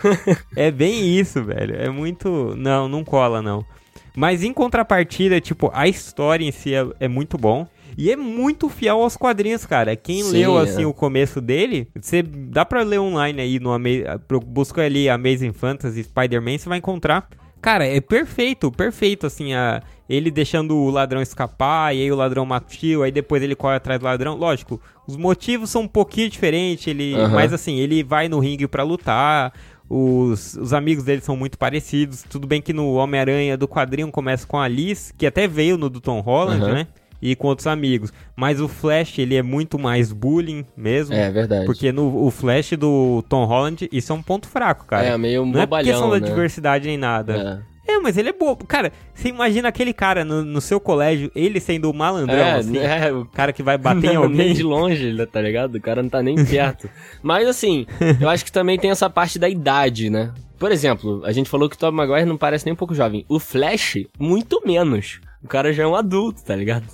É 0.56 0.70
bem 0.70 1.18
isso, 1.18 1.42
velho. 1.42 1.74
É 1.76 1.88
muito. 1.90 2.54
Não, 2.56 2.88
não 2.88 3.04
cola, 3.04 3.42
não. 3.42 3.64
Mas 4.16 4.42
em 4.42 4.52
contrapartida, 4.52 5.40
tipo, 5.40 5.70
a 5.74 5.88
história 5.88 6.44
em 6.44 6.52
si 6.52 6.74
é, 6.74 6.86
é 7.00 7.08
muito 7.08 7.36
bom. 7.38 7.66
E 7.96 8.10
é 8.10 8.16
muito 8.16 8.70
fiel 8.70 9.02
aos 9.02 9.16
quadrinhos, 9.16 9.66
cara. 9.66 9.94
Quem 9.94 10.22
Sim, 10.22 10.32
leu, 10.32 10.58
é. 10.58 10.62
assim, 10.62 10.84
o 10.86 10.94
começo 10.94 11.40
dele, 11.40 11.88
você 12.00 12.22
dá 12.22 12.64
pra 12.64 12.82
ler 12.82 12.98
online 12.98 13.40
aí, 13.40 13.60
no 13.60 13.70
busca 14.46 14.82
ali 14.82 15.10
Amazing 15.10 15.52
Fantasy 15.52 16.04
Spider-Man, 16.04 16.56
você 16.56 16.68
vai 16.70 16.78
encontrar. 16.78 17.28
Cara, 17.60 17.86
é 17.86 18.00
perfeito, 18.00 18.72
perfeito, 18.72 19.26
assim, 19.26 19.52
a... 19.54 19.82
ele 20.12 20.30
deixando 20.30 20.76
o 20.76 20.90
ladrão 20.90 21.22
escapar, 21.22 21.94
e 21.96 22.02
aí 22.02 22.12
o 22.12 22.16
ladrão 22.16 22.44
mata 22.44 22.66
o 22.66 22.76
tio, 22.76 23.02
aí 23.02 23.10
depois 23.10 23.42
ele 23.42 23.54
corre 23.54 23.76
atrás 23.76 23.98
do 23.98 24.04
ladrão. 24.04 24.36
Lógico, 24.36 24.78
os 25.08 25.16
motivos 25.16 25.70
são 25.70 25.82
um 25.82 25.88
pouquinho 25.88 26.28
diferentes, 26.28 26.86
ele, 26.86 27.14
Aham. 27.14 27.34
mas 27.34 27.52
assim, 27.52 27.78
ele 27.78 28.02
vai 28.02 28.28
no 28.28 28.38
ringue 28.38 28.68
pra 28.68 28.82
lutar. 28.82 29.52
Os, 29.88 30.54
os 30.54 30.72
amigos 30.72 31.04
dele 31.04 31.20
são 31.20 31.36
muito 31.36 31.58
parecidos. 31.58 32.24
Tudo 32.28 32.46
bem 32.46 32.60
que 32.62 32.72
no 32.72 32.94
Homem-Aranha 32.94 33.56
do 33.56 33.66
quadrinho 33.68 34.10
começa 34.10 34.46
com 34.46 34.58
a 34.58 34.66
Liz, 34.68 35.12
que 35.16 35.26
até 35.26 35.46
veio 35.48 35.76
no 35.76 35.88
do 35.90 36.00
Tom 36.00 36.20
Holland, 36.20 36.62
Aham. 36.62 36.74
né? 36.74 36.86
E 37.20 37.36
com 37.36 37.46
outros 37.48 37.66
amigos. 37.66 38.12
Mas 38.34 38.60
o 38.60 38.66
Flash, 38.68 39.18
ele 39.18 39.36
é 39.36 39.42
muito 39.42 39.78
mais 39.78 40.12
bullying 40.12 40.64
mesmo. 40.76 41.14
É 41.14 41.30
verdade. 41.30 41.66
Porque 41.66 41.92
no 41.92 42.24
o 42.24 42.30
Flash 42.30 42.72
do 42.72 43.22
Tom 43.28 43.44
Holland, 43.44 43.88
isso 43.92 44.12
é 44.12 44.14
um 44.16 44.22
ponto 44.22 44.48
fraco, 44.48 44.84
cara. 44.86 45.06
É, 45.06 45.16
meio 45.18 45.46
Não 45.46 45.60
é 45.60 45.66
bobalhão, 45.66 45.90
questão 45.92 46.10
da 46.10 46.18
né? 46.20 46.26
diversidade 46.26 46.86
nem 46.88 46.96
nada. 46.98 47.62
É. 47.68 47.71
É. 47.86 47.98
mas 47.98 48.16
ele 48.16 48.28
é 48.30 48.32
bobo. 48.32 48.64
Cara, 48.66 48.92
você 49.14 49.28
imagina 49.28 49.68
aquele 49.68 49.92
cara 49.92 50.24
no, 50.24 50.44
no 50.44 50.60
seu 50.60 50.80
colégio, 50.80 51.30
ele 51.34 51.60
sendo 51.60 51.90
o 51.90 51.94
malandrão, 51.94 52.36
É, 52.38 52.52
assim, 52.54 52.78
é, 52.78 53.12
o 53.12 53.24
cara 53.26 53.52
que 53.52 53.62
vai 53.62 53.76
bater 53.78 54.10
em 54.12 54.14
Não, 54.14 54.28
nem 54.28 54.40
alguém. 54.40 54.54
de 54.54 54.62
longe, 54.62 55.26
tá 55.26 55.40
ligado? 55.40 55.74
O 55.76 55.80
cara 55.80 56.02
não 56.02 56.10
tá 56.10 56.22
nem 56.22 56.34
perto. 56.44 56.88
Mas 57.22 57.46
assim, 57.48 57.86
eu 58.20 58.28
acho 58.28 58.44
que 58.44 58.52
também 58.52 58.78
tem 58.78 58.90
essa 58.90 59.08
parte 59.10 59.38
da 59.38 59.48
idade, 59.48 60.10
né? 60.10 60.32
Por 60.58 60.70
exemplo, 60.70 61.22
a 61.24 61.32
gente 61.32 61.50
falou 61.50 61.68
que 61.68 61.74
o 61.74 61.78
Tobey 61.78 61.96
Maguire 61.96 62.24
não 62.24 62.36
parece 62.36 62.64
nem 62.64 62.72
um 62.72 62.76
pouco 62.76 62.94
jovem. 62.94 63.24
O 63.28 63.40
Flash, 63.40 63.98
muito 64.18 64.62
menos. 64.64 65.20
O 65.42 65.48
cara 65.48 65.72
já 65.72 65.82
é 65.82 65.86
um 65.86 65.96
adulto, 65.96 66.44
tá 66.44 66.54
ligado? 66.54 66.84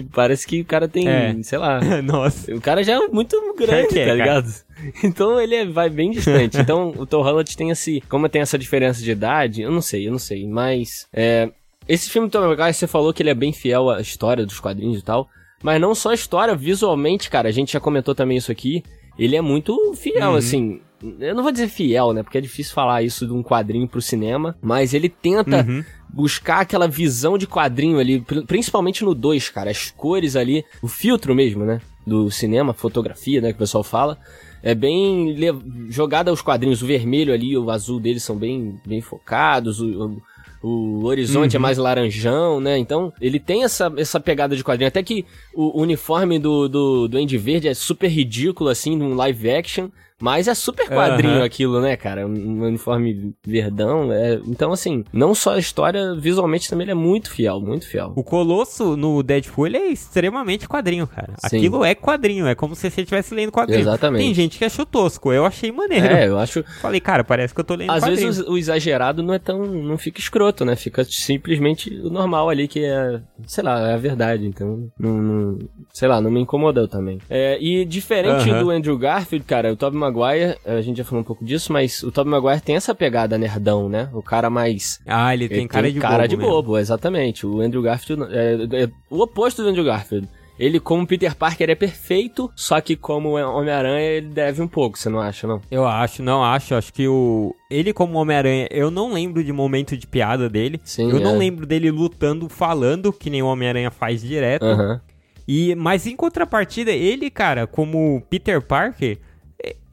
Tipo, 0.00 0.10
parece 0.14 0.46
que 0.46 0.60
o 0.60 0.64
cara 0.64 0.86
tem, 0.86 1.08
É. 1.08 1.34
sei 1.42 1.58
lá... 1.58 1.80
Nossa. 2.02 2.54
O 2.54 2.60
cara 2.60 2.82
já 2.84 2.94
é 3.02 3.08
muito 3.08 3.36
grande, 3.56 3.88
que 3.88 3.98
é, 3.98 4.02
tá 4.06 4.06
cara. 4.10 4.14
ligado? 4.16 4.54
Então 5.02 5.40
ele 5.40 5.54
é- 5.54 5.64
vai 5.66 5.88
bem 5.88 6.10
distante. 6.10 6.58
Então 6.58 6.92
o 6.98 7.06
Tom 7.06 7.22
Holland 7.22 7.56
tem 7.56 7.70
esse. 7.70 8.02
Como 8.10 8.28
tem 8.28 8.42
essa 8.42 8.58
diferença 8.58 9.02
de 9.02 9.10
idade, 9.10 9.62
eu 9.62 9.70
não 9.70 9.80
sei, 9.80 10.06
eu 10.06 10.12
não 10.12 10.18
sei. 10.18 10.46
Mas. 10.46 11.06
É, 11.12 11.50
esse 11.88 12.10
filme 12.10 12.28
Tom 12.28 12.40
Maguire, 12.46 12.74
você 12.74 12.86
falou 12.86 13.12
que 13.14 13.22
ele 13.22 13.30
é 13.30 13.34
bem 13.34 13.52
fiel 13.54 13.88
à 13.88 14.00
história 14.02 14.44
dos 14.44 14.60
quadrinhos 14.60 14.98
e 14.98 15.02
tal. 15.04 15.28
Mas 15.62 15.80
não 15.80 15.94
só 15.94 16.10
a 16.10 16.14
história, 16.14 16.54
visualmente, 16.54 17.30
cara, 17.30 17.48
a 17.48 17.52
gente 17.52 17.72
já 17.72 17.80
comentou 17.80 18.14
também 18.14 18.36
isso 18.36 18.52
aqui. 18.52 18.84
Ele 19.18 19.34
é 19.34 19.40
muito 19.40 19.94
fiel, 19.94 20.32
Uhum. 20.32 20.36
assim. 20.36 20.80
Eu 21.20 21.34
não 21.34 21.42
vou 21.42 21.52
dizer 21.52 21.68
fiel, 21.68 22.12
né? 22.12 22.22
Porque 22.22 22.38
é 22.38 22.40
difícil 22.40 22.72
falar 22.74 23.02
isso 23.02 23.26
de 23.26 23.32
um 23.32 23.42
quadrinho 23.42 23.86
pro 23.86 24.00
cinema. 24.00 24.56
Mas 24.62 24.94
ele 24.94 25.08
tenta 25.08 25.64
Uhum. 25.66 25.84
buscar 26.08 26.60
aquela 26.60 26.88
visão 26.88 27.36
de 27.36 27.46
quadrinho 27.46 27.98
ali, 27.98 28.20
pri- 28.20 28.44
principalmente 28.46 29.04
no 29.04 29.14
2, 29.14 29.48
cara. 29.50 29.70
As 29.70 29.90
cores 29.90 30.36
ali, 30.36 30.64
o 30.82 30.88
filtro 30.88 31.34
mesmo, 31.34 31.64
né? 31.64 31.80
Do 32.06 32.30
cinema, 32.30 32.72
fotografia, 32.72 33.40
né? 33.40 33.48
Que 33.48 33.56
o 33.56 33.58
pessoal 33.58 33.84
fala. 33.84 34.18
É 34.62 34.74
bem 34.74 35.32
le- 35.34 35.90
jogado 35.90 36.28
aos 36.28 36.40
quadrinhos. 36.40 36.80
O 36.82 36.86
vermelho 36.86 37.32
ali 37.34 37.50
e 37.50 37.58
o 37.58 37.70
azul 37.70 38.00
deles 38.00 38.22
são 38.22 38.36
bem, 38.36 38.80
bem 38.86 39.00
focados. 39.02 39.80
O, 39.80 39.86
o- 39.86 40.22
o 40.68 41.04
horizonte 41.04 41.54
é 41.54 41.58
mais 41.58 41.76
laranjão, 41.76 42.58
né? 42.58 42.78
Então, 42.78 43.12
ele 43.20 43.38
tem 43.38 43.62
essa, 43.64 43.92
essa 43.98 44.18
pegada 44.18 44.56
de 44.56 44.64
quadrinho. 44.64 44.88
Até 44.88 45.02
que 45.02 45.26
o 45.54 45.78
uniforme 45.80 46.38
do, 46.38 46.66
do, 46.68 47.06
do 47.06 47.18
Andy 47.18 47.36
Verde 47.36 47.68
é 47.68 47.74
super 47.74 48.08
ridículo, 48.08 48.70
assim, 48.70 48.96
num 48.96 49.14
live 49.14 49.50
action. 49.50 49.88
Mas 50.20 50.48
é 50.48 50.54
super 50.54 50.88
quadrinho 50.88 51.34
Aham. 51.36 51.44
aquilo, 51.44 51.80
né, 51.80 51.96
cara? 51.96 52.26
Um 52.26 52.62
uniforme 52.62 53.34
verdão. 53.46 54.10
É... 54.12 54.40
Então, 54.46 54.72
assim, 54.72 55.04
não 55.12 55.34
só 55.34 55.54
a 55.54 55.58
história, 55.58 56.14
visualmente 56.14 56.68
também 56.70 56.84
ele 56.84 56.92
é 56.92 56.94
muito 56.94 57.30
fiel, 57.30 57.60
muito 57.60 57.86
fiel. 57.86 58.12
O 58.16 58.24
Colosso 58.24 58.96
no 58.96 59.22
Deadpool 59.22 59.66
ele 59.66 59.76
é 59.76 59.88
extremamente 59.88 60.66
quadrinho, 60.68 61.06
cara. 61.06 61.34
Sim. 61.48 61.58
Aquilo 61.58 61.84
é 61.84 61.94
quadrinho, 61.94 62.46
é 62.46 62.54
como 62.54 62.74
se 62.74 62.90
você 62.90 63.02
estivesse 63.02 63.34
lendo 63.34 63.52
quadrinho. 63.52 63.80
Exatamente. 63.80 64.22
Tem 64.24 64.34
gente 64.34 64.58
que 64.58 64.64
achou 64.64 64.86
tosco, 64.86 65.32
eu 65.32 65.44
achei 65.44 65.70
maneiro. 65.70 66.06
É, 66.06 66.28
eu 66.28 66.38
acho. 66.38 66.64
Falei, 66.80 67.00
cara, 67.00 67.22
parece 67.22 67.52
que 67.54 67.60
eu 67.60 67.64
tô 67.64 67.74
lendo 67.74 67.90
Às 67.90 68.02
quadrinho. 68.02 68.26
vezes 68.26 68.46
o, 68.46 68.52
o 68.52 68.58
exagerado 68.58 69.22
não 69.22 69.34
é 69.34 69.38
tão. 69.38 69.64
não 69.66 69.98
fica 69.98 70.18
escroto, 70.20 70.64
né? 70.64 70.76
Fica 70.76 71.04
simplesmente 71.04 71.90
o 72.00 72.08
normal 72.10 72.48
ali, 72.48 72.66
que 72.68 72.84
é. 72.84 73.20
sei 73.46 73.62
lá, 73.64 73.90
é 73.90 73.94
a 73.94 73.98
verdade. 73.98 74.46
Então, 74.46 74.88
não. 74.98 75.22
não- 75.22 75.58
sei 75.92 76.08
lá, 76.08 76.20
não 76.20 76.30
me 76.30 76.40
incomodou 76.40 76.86
também. 76.88 77.18
É, 77.28 77.58
e 77.60 77.84
diferente 77.84 78.50
Aham. 78.50 78.62
do 78.62 78.70
Andrew 78.70 78.98
Garfield, 78.98 79.44
cara, 79.46 79.72
o 79.72 79.76
Tobey 79.76 79.98
Maguire, 80.06 80.56
a 80.64 80.80
gente 80.80 80.98
já 80.98 81.04
falou 81.04 81.20
um 81.20 81.24
pouco 81.24 81.44
disso, 81.44 81.72
mas 81.72 82.02
o 82.02 82.10
Tobey 82.10 82.30
Maguire 82.30 82.60
tem 82.60 82.76
essa 82.76 82.94
pegada 82.94 83.36
nerdão, 83.36 83.88
né? 83.88 84.08
O 84.12 84.22
cara 84.22 84.48
mais. 84.48 85.00
Ah, 85.06 85.34
ele 85.34 85.48
tem 85.48 85.58
Ele 85.58 85.68
cara 85.68 85.92
de 85.92 86.00
cara 86.00 86.16
bobo. 86.18 86.28
de 86.28 86.36
mesmo. 86.36 86.50
bobo, 86.52 86.78
exatamente. 86.78 87.46
O 87.46 87.60
Andrew 87.60 87.82
Garfield 87.82 88.24
é, 88.30 88.84
é 88.84 88.90
o 89.10 89.20
oposto 89.20 89.62
do 89.62 89.68
Andrew 89.68 89.84
Garfield. 89.84 90.28
Ele, 90.58 90.80
como 90.80 91.06
Peter 91.06 91.34
Parker, 91.36 91.68
é 91.68 91.74
perfeito, 91.74 92.50
só 92.56 92.80
que 92.80 92.96
como 92.96 93.36
Homem-Aranha, 93.36 94.00
ele 94.00 94.28
deve 94.28 94.62
um 94.62 94.68
pouco, 94.68 94.98
você 94.98 95.10
não 95.10 95.20
acha, 95.20 95.46
não? 95.46 95.60
Eu 95.70 95.86
acho, 95.86 96.22
não 96.22 96.42
acho. 96.42 96.74
Acho 96.74 96.92
que 96.94 97.06
o. 97.06 97.54
Ele, 97.70 97.92
como 97.92 98.18
Homem-Aranha, 98.18 98.66
eu 98.70 98.90
não 98.90 99.12
lembro 99.12 99.44
de 99.44 99.52
momento 99.52 99.96
de 99.96 100.06
piada 100.06 100.48
dele. 100.48 100.80
Sim, 100.82 101.10
eu 101.10 101.20
não 101.20 101.34
é. 101.34 101.38
lembro 101.38 101.66
dele 101.66 101.90
lutando, 101.90 102.48
falando, 102.48 103.12
que 103.12 103.28
nem 103.28 103.42
o 103.42 103.46
Homem-Aranha 103.46 103.90
faz 103.90 104.22
direto. 104.22 104.64
Aham. 104.64 105.00
E, 105.46 105.74
mas 105.74 106.06
em 106.06 106.16
contrapartida, 106.16 106.90
ele, 106.90 107.30
cara, 107.30 107.66
como 107.66 108.22
Peter 108.28 108.60
Parker, 108.60 109.18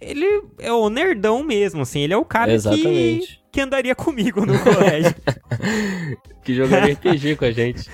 ele 0.02 0.26
é 0.60 0.72
o 0.72 0.90
nerdão 0.90 1.42
mesmo, 1.44 1.82
assim. 1.82 2.02
Ele 2.02 2.14
é 2.14 2.18
o 2.18 2.26
cara 2.26 2.48
que, 2.50 2.54
Exatamente. 2.56 3.42
que 3.52 3.62
andaria 3.62 3.96
comigo 3.96 4.46
no 4.46 4.58
colégio. 4.60 5.16
Que 6.44 6.54
jogaria 6.54 6.94
RPG 6.94 7.38
com 7.38 7.46
a 7.46 7.52
gente. 7.52 7.90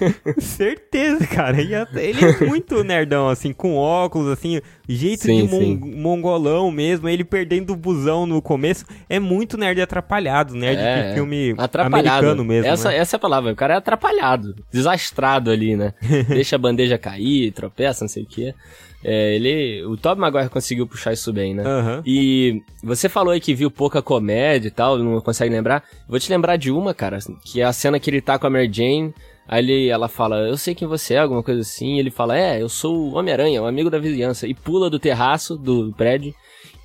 Certeza, 0.40 1.26
cara. 1.26 1.58
Até- 1.82 2.06
Ele 2.08 2.24
é 2.24 2.44
muito 2.46 2.82
nerdão, 2.82 3.28
assim, 3.28 3.52
com 3.52 3.76
óculos, 3.76 4.28
assim, 4.28 4.60
jeito 4.88 5.24
Sim, 5.24 5.44
de 5.46 5.52
mon- 5.52 5.60
sim. 5.60 5.76
mongolão 5.96 6.70
mesmo. 6.70 7.08
Ele 7.10 7.24
perdendo 7.24 7.74
o 7.74 7.76
busão 7.76 8.24
no 8.24 8.40
começo. 8.40 8.84
É 9.08 9.18
muito 9.18 9.58
nerd 9.58 9.80
atrapalhado, 9.82 10.54
nerd 10.54 10.78
É, 10.80 11.08
de 11.08 11.14
filme 11.14 11.54
atrapalhado. 11.58 12.08
americano 12.08 12.44
mesmo. 12.44 12.70
Essa, 12.70 12.88
né? 12.88 12.96
essa 12.96 13.16
é 13.16 13.18
a 13.18 13.20
palavra. 13.20 13.52
O 13.52 13.56
cara 13.56 13.74
é 13.74 13.76
atrapalhado. 13.76 14.54
Desastrado 14.72 15.50
ali, 15.50 15.76
né? 15.76 15.92
Deixa 16.28 16.56
a 16.56 16.58
bandeja 16.58 16.96
cair, 16.96 17.52
tropeça, 17.52 18.04
não 18.04 18.08
sei 18.08 18.22
o 18.22 18.26
quê. 18.26 18.54
É, 19.02 19.34
ele. 19.34 19.84
O 19.84 19.96
Tobey 19.96 20.20
Maguire 20.20 20.50
conseguiu 20.50 20.86
puxar 20.86 21.12
isso 21.12 21.32
bem, 21.32 21.54
né? 21.54 21.62
Aham. 21.64 22.02
E 22.04 22.62
você 22.82 23.08
falou 23.08 23.32
aí 23.32 23.40
que 23.40 23.54
viu 23.54 23.70
pouca 23.70 24.02
comédia 24.02 24.68
e 24.68 24.70
tal, 24.70 24.98
não 24.98 25.20
consegue 25.20 25.54
lembrar. 25.54 25.82
Vou 26.08 26.18
te 26.18 26.30
lembrar 26.30 26.56
de 26.56 26.70
uma, 26.70 26.92
cara, 26.92 27.18
que 27.44 27.60
é 27.60 27.64
a 27.64 27.72
cena 27.72 27.98
que 27.98 28.10
ele 28.10 28.20
tá 28.20 28.38
com 28.38 28.46
a 28.46 28.50
Mary 28.50 28.70
Jane. 28.72 29.14
Aí 29.48 29.64
ele, 29.64 29.88
ela 29.88 30.06
fala, 30.06 30.36
eu 30.48 30.56
sei 30.56 30.74
quem 30.74 30.86
você 30.86 31.14
é, 31.14 31.18
alguma 31.18 31.42
coisa 31.42 31.62
assim. 31.62 31.96
E 31.96 31.98
ele 31.98 32.10
fala, 32.10 32.38
é, 32.38 32.62
eu 32.62 32.68
sou 32.68 32.96
o 32.96 33.14
Homem-Aranha, 33.16 33.62
o 33.62 33.66
amigo 33.66 33.90
da 33.90 33.98
vizinhança. 33.98 34.46
E 34.46 34.54
pula 34.54 34.88
do 34.88 34.98
terraço 34.98 35.56
do 35.56 35.92
prédio 35.96 36.32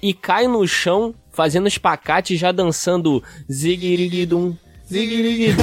e 0.02 0.14
cai 0.14 0.48
no 0.48 0.66
chão 0.68 1.14
fazendo 1.32 1.68
espacate 1.68 2.38
já 2.38 2.52
dançando 2.52 3.24
viu 5.06 5.48
isso? 5.48 5.58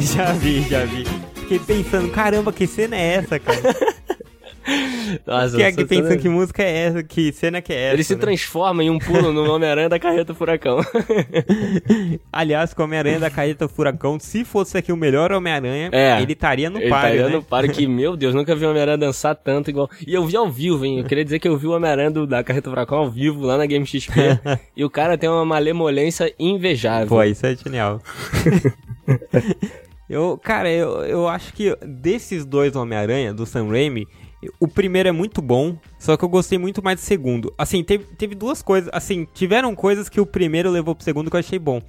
Já 0.16 0.32
vi, 0.32 0.62
já 0.62 0.84
vi. 0.84 1.29
Fiquei 1.50 1.82
pensando, 1.82 2.08
caramba, 2.10 2.52
que 2.52 2.64
cena 2.64 2.94
é 2.94 3.14
essa, 3.14 3.36
cara? 3.40 3.58
Nossa, 5.26 5.50
Fiquei 5.50 5.66
essa 5.66 5.80
aqui 5.80 5.84
pensando 5.84 6.18
que 6.20 6.28
música 6.28 6.62
é 6.62 6.76
essa, 6.76 7.02
que 7.02 7.32
cena 7.32 7.60
que 7.60 7.72
é 7.72 7.86
essa. 7.86 7.94
Ele 7.94 8.04
se 8.04 8.14
né? 8.14 8.20
transforma 8.20 8.84
em 8.84 8.90
um 8.90 9.00
pulo 9.00 9.32
no 9.32 9.52
Homem-Aranha 9.52 9.88
da 9.88 9.98
Carreta 9.98 10.32
Furacão. 10.32 10.78
Aliás, 12.32 12.72
com 12.72 12.82
o 12.82 12.84
Homem-Aranha 12.84 13.18
da 13.18 13.30
Carreta 13.30 13.66
Furacão, 13.66 14.20
se 14.20 14.44
fosse 14.44 14.78
aqui 14.78 14.92
o 14.92 14.96
melhor 14.96 15.32
Homem-Aranha, 15.32 15.90
É. 15.92 16.22
ele 16.22 16.34
estaria 16.34 16.70
no 16.70 16.78
Ele 16.78 16.88
páreo, 16.88 17.22
tá 17.24 17.28
né? 17.30 17.34
no 17.34 17.42
páreo 17.42 17.72
que, 17.72 17.84
meu 17.88 18.16
Deus, 18.16 18.32
nunca 18.32 18.54
vi 18.54 18.64
o 18.64 18.70
Homem-Aranha 18.70 18.98
dançar 18.98 19.34
tanto 19.34 19.70
igual. 19.70 19.90
E 20.06 20.14
eu 20.14 20.24
vi 20.24 20.36
ao 20.36 20.48
vivo, 20.48 20.84
hein? 20.84 21.00
Eu 21.00 21.04
queria 21.04 21.24
dizer 21.24 21.40
que 21.40 21.48
eu 21.48 21.56
vi 21.56 21.66
o 21.66 21.72
Homem-Aranha 21.72 22.12
da 22.28 22.44
Carreta 22.44 22.70
Furacão 22.70 22.98
ao 22.98 23.10
vivo 23.10 23.44
lá 23.44 23.58
na 23.58 23.66
Game 23.66 23.84
XP. 23.84 24.12
e 24.76 24.84
o 24.84 24.90
cara 24.90 25.18
tem 25.18 25.28
uma 25.28 25.44
malemolência 25.44 26.32
invejável. 26.38 27.08
Pô, 27.08 27.24
isso 27.24 27.44
é 27.44 27.56
genial. 27.56 28.00
Eu, 30.10 30.36
cara, 30.36 30.68
eu, 30.68 31.04
eu 31.04 31.28
acho 31.28 31.52
que 31.52 31.72
desses 31.86 32.44
dois 32.44 32.74
Homem-Aranha, 32.74 33.32
do 33.32 33.46
Sam 33.46 33.68
Raimi, 33.68 34.08
o 34.58 34.66
primeiro 34.66 35.08
é 35.08 35.12
muito 35.12 35.40
bom, 35.40 35.78
só 36.00 36.16
que 36.16 36.24
eu 36.24 36.28
gostei 36.28 36.58
muito 36.58 36.82
mais 36.82 36.98
do 36.98 37.04
segundo. 37.04 37.54
Assim, 37.56 37.84
teve, 37.84 38.04
teve 38.16 38.34
duas 38.34 38.60
coisas, 38.60 38.90
assim, 38.92 39.24
tiveram 39.32 39.72
coisas 39.72 40.08
que 40.08 40.20
o 40.20 40.26
primeiro 40.26 40.68
levou 40.68 40.96
pro 40.96 41.04
segundo 41.04 41.30
que 41.30 41.36
eu 41.36 41.40
achei 41.40 41.60
bom. 41.60 41.80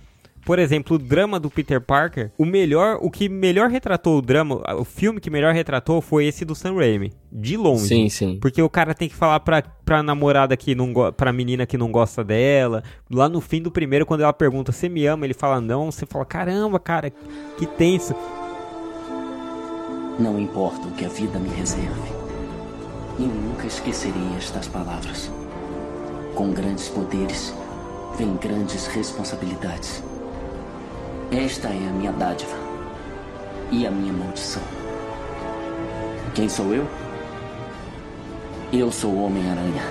Por 0.46 0.58
exemplo, 0.58 0.96
o 0.96 1.00
drama 1.00 1.40
do 1.40 1.50
Peter 1.50 1.80
Parker, 1.80 2.32
o 2.38 2.46
melhor, 2.46 2.98
o 3.02 3.12
que 3.12 3.30
melhor 3.30 3.70
retratou 3.70 4.18
o 4.18 4.22
drama, 4.22 4.62
o 4.76 4.84
filme 4.84 5.20
que 5.20 5.30
melhor 5.30 5.54
retratou 5.54 6.02
foi 6.02 6.26
esse 6.26 6.44
do 6.44 6.56
Sam 6.56 6.76
Raimi, 6.76 7.14
de 7.32 7.56
longe. 7.56 7.88
Sim, 7.88 8.10
sim. 8.10 8.40
Porque 8.42 8.62
o 8.62 8.70
cara 8.70 8.94
tem 8.94 9.08
que 9.08 9.16
falar 9.16 9.40
pra, 9.42 9.62
pra 9.62 10.02
namorada 10.02 10.58
que 10.58 10.74
não 10.74 10.92
pra 11.16 11.32
menina 11.32 11.66
que 11.66 11.78
não 11.78 11.92
gosta 11.92 12.24
dela. 12.24 12.84
Lá 13.10 13.30
no 13.30 13.40
fim 13.40 13.62
do 13.62 13.72
primeiro, 13.72 14.06
quando 14.06 14.22
ela 14.22 14.34
pergunta, 14.34 14.72
você 14.72 14.90
me 14.90 15.06
ama? 15.06 15.26
Ele 15.26 15.34
fala 15.34 15.62
não, 15.62 15.92
você 15.92 16.06
fala, 16.06 16.26
caramba, 16.26 16.80
cara, 16.80 17.12
que 17.58 17.66
tenso. 17.66 18.16
Não 20.20 20.40
importa 20.40 20.88
o 20.88 20.92
que 20.92 21.06
a 21.06 21.10
vida 21.10 21.38
me 21.40 21.50
reserve. 21.50 22.12
Eu 23.20 23.28
nunca 23.28 23.68
esquecerei 23.68 24.36
estas 24.38 24.68
palavras. 24.68 25.32
Com 26.36 26.52
grandes 26.52 26.90
poderes, 26.90 27.54
vem 28.18 28.36
grandes 28.38 28.88
responsabilidades. 28.88 30.04
Esta 31.32 31.70
é 31.70 31.88
a 31.88 31.94
minha 31.94 32.12
dádiva 32.12 32.52
e 33.72 33.88
a 33.88 33.92
minha 33.92 34.12
maldição. 34.12 34.62
Quem 36.36 36.50
sou 36.50 36.74
eu? 36.74 36.86
Eu 38.74 38.92
sou 38.92 39.12
o 39.12 39.24
Homem-Aranha. 39.24 39.82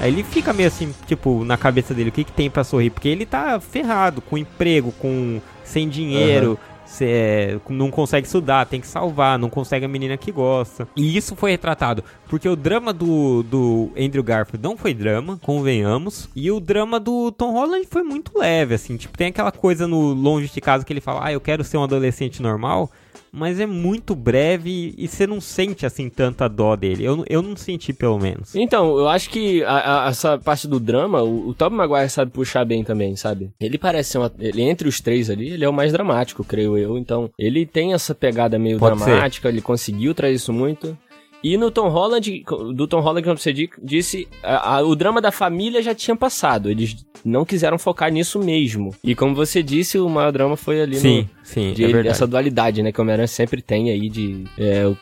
Aí 0.00 0.12
ele 0.12 0.22
fica 0.22 0.52
meio 0.52 0.68
assim, 0.68 0.94
tipo, 1.06 1.44
na 1.44 1.56
cabeça 1.56 1.92
dele, 1.92 2.10
o 2.10 2.12
que, 2.12 2.22
que 2.22 2.30
tem 2.32 2.48
para 2.48 2.62
sorrir? 2.62 2.90
Porque 2.90 3.08
ele 3.08 3.26
tá 3.26 3.58
ferrado, 3.58 4.20
com 4.20 4.38
emprego, 4.38 4.92
com 4.92 5.40
sem 5.64 5.88
dinheiro. 5.88 6.50
Uhum. 6.50 6.75
Cê, 6.86 7.58
não 7.68 7.90
consegue 7.90 8.26
estudar, 8.26 8.64
tem 8.66 8.80
que 8.80 8.86
salvar, 8.86 9.38
não 9.38 9.50
consegue 9.50 9.84
a 9.84 9.88
menina 9.88 10.16
que 10.16 10.30
gosta. 10.30 10.88
E 10.96 11.16
isso 11.16 11.34
foi 11.34 11.50
retratado. 11.50 12.02
Porque 12.28 12.48
o 12.48 12.56
drama 12.56 12.92
do, 12.92 13.42
do 13.42 13.90
Andrew 13.98 14.22
Garfield 14.22 14.62
não 14.62 14.76
foi 14.76 14.94
drama, 14.94 15.38
convenhamos. 15.42 16.28
E 16.34 16.50
o 16.50 16.60
drama 16.60 16.98
do 16.98 17.30
Tom 17.32 17.52
Holland 17.52 17.86
foi 17.90 18.02
muito 18.02 18.38
leve, 18.38 18.74
assim. 18.74 18.96
Tipo, 18.96 19.18
tem 19.18 19.28
aquela 19.28 19.52
coisa 19.52 19.86
no 19.86 20.12
Longe 20.12 20.48
de 20.48 20.60
Casa 20.60 20.84
que 20.84 20.92
ele 20.92 21.00
fala, 21.00 21.26
ah, 21.26 21.32
eu 21.32 21.40
quero 21.40 21.64
ser 21.64 21.76
um 21.76 21.84
adolescente 21.84 22.40
normal 22.40 22.90
mas 23.32 23.60
é 23.60 23.66
muito 23.66 24.14
breve 24.14 24.94
e 24.96 25.06
você 25.06 25.26
não 25.26 25.40
sente 25.40 25.84
assim 25.84 26.08
tanta 26.08 26.48
dó 26.48 26.74
dele. 26.76 27.04
Eu, 27.04 27.24
eu 27.28 27.42
não 27.42 27.56
senti, 27.56 27.92
pelo 27.92 28.18
menos. 28.18 28.54
Então, 28.54 28.98
eu 28.98 29.08
acho 29.08 29.30
que 29.30 29.62
a, 29.64 30.06
a, 30.06 30.08
essa 30.08 30.38
parte 30.38 30.66
do 30.66 30.80
drama, 30.80 31.22
o, 31.22 31.48
o 31.48 31.54
Tobey 31.54 31.76
Maguire 31.76 32.08
sabe 32.08 32.30
puxar 32.30 32.64
bem 32.64 32.82
também, 32.82 33.16
sabe? 33.16 33.50
Ele 33.60 33.78
parece 33.78 34.10
ser 34.10 34.18
uma, 34.18 34.32
ele 34.38 34.62
entre 34.62 34.88
os 34.88 35.00
três 35.00 35.30
ali, 35.30 35.50
ele 35.50 35.64
é 35.64 35.68
o 35.68 35.72
mais 35.72 35.92
dramático, 35.92 36.44
creio 36.44 36.76
eu. 36.78 36.96
Então, 36.96 37.30
ele 37.38 37.66
tem 37.66 37.92
essa 37.92 38.14
pegada 38.14 38.58
meio 38.58 38.78
Pode 38.78 38.96
dramática, 38.96 39.48
ser. 39.48 39.54
ele 39.54 39.62
conseguiu 39.62 40.14
trazer 40.14 40.34
isso 40.34 40.52
muito. 40.52 40.96
E 41.42 41.56
no 41.56 41.70
Tom 41.70 41.88
Holland, 41.88 42.44
do 42.74 42.88
Tom 42.88 43.00
Holland, 43.00 43.22
como 43.24 43.38
você 43.38 43.52
disse, 43.82 44.26
a, 44.42 44.76
a, 44.76 44.82
o 44.82 44.96
drama 44.96 45.20
da 45.20 45.30
família 45.30 45.82
já 45.82 45.94
tinha 45.94 46.16
passado. 46.16 46.70
Eles 46.70 46.96
não 47.24 47.44
quiseram 47.44 47.78
focar 47.78 48.10
nisso 48.10 48.38
mesmo. 48.38 48.94
E 49.04 49.14
como 49.14 49.34
você 49.34 49.62
disse, 49.62 49.98
o 49.98 50.08
maior 50.08 50.32
drama 50.32 50.56
foi 50.56 50.80
ali 50.80 50.96
sim. 50.96 51.28
Sim, 51.46 51.72
de, 51.72 51.84
é 51.84 51.86
verdade. 51.86 52.08
Essa 52.08 52.26
dualidade, 52.26 52.82
né? 52.82 52.90
Que 52.90 53.00
o 53.00 53.02
Homem-Aranha 53.02 53.28
sempre 53.28 53.62
tem 53.62 53.88
aí 53.88 54.08
de. 54.08 54.44
É, 54.58 54.82
eu, 54.82 54.98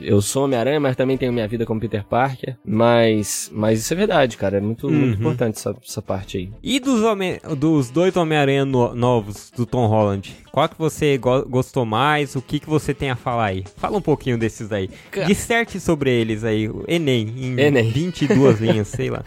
eu 0.00 0.22
sou 0.22 0.44
Homem-Aranha, 0.44 0.78
mas 0.78 0.94
também 0.94 1.18
tenho 1.18 1.32
minha 1.32 1.48
vida 1.48 1.66
como 1.66 1.80
Peter 1.80 2.04
Parker. 2.04 2.56
Mas, 2.64 3.50
mas 3.52 3.80
isso 3.80 3.92
é 3.92 3.96
verdade, 3.96 4.36
cara. 4.36 4.58
É 4.58 4.60
muito, 4.60 4.86
uhum. 4.86 4.92
muito 4.92 5.18
importante 5.18 5.56
essa, 5.56 5.74
essa 5.84 6.00
parte 6.00 6.38
aí. 6.38 6.50
E 6.62 6.78
dos, 6.78 7.02
homem, 7.02 7.40
dos 7.58 7.90
dois 7.90 8.16
Homem-Aranha 8.16 8.64
no, 8.64 8.94
novos 8.94 9.50
do 9.56 9.66
Tom 9.66 9.86
Holland? 9.88 10.36
Qual 10.52 10.68
que 10.68 10.78
você 10.78 11.18
go 11.18 11.44
gostou 11.44 11.84
mais? 11.84 12.34
O 12.36 12.42
que, 12.42 12.58
que 12.58 12.68
você 12.68 12.94
tem 12.94 13.10
a 13.10 13.16
falar 13.16 13.46
aí? 13.46 13.64
Fala 13.76 13.96
um 13.96 14.02
pouquinho 14.02 14.38
desses 14.38 14.72
aí. 14.72 14.88
Disserte 15.26 15.78
sobre 15.80 16.10
eles 16.10 16.44
aí. 16.44 16.70
Enem, 16.86 17.32
em 17.36 17.60
Enem. 17.60 17.90
22 17.90 18.58
linhas, 18.60 18.88
sei 18.88 19.10
lá. 19.10 19.22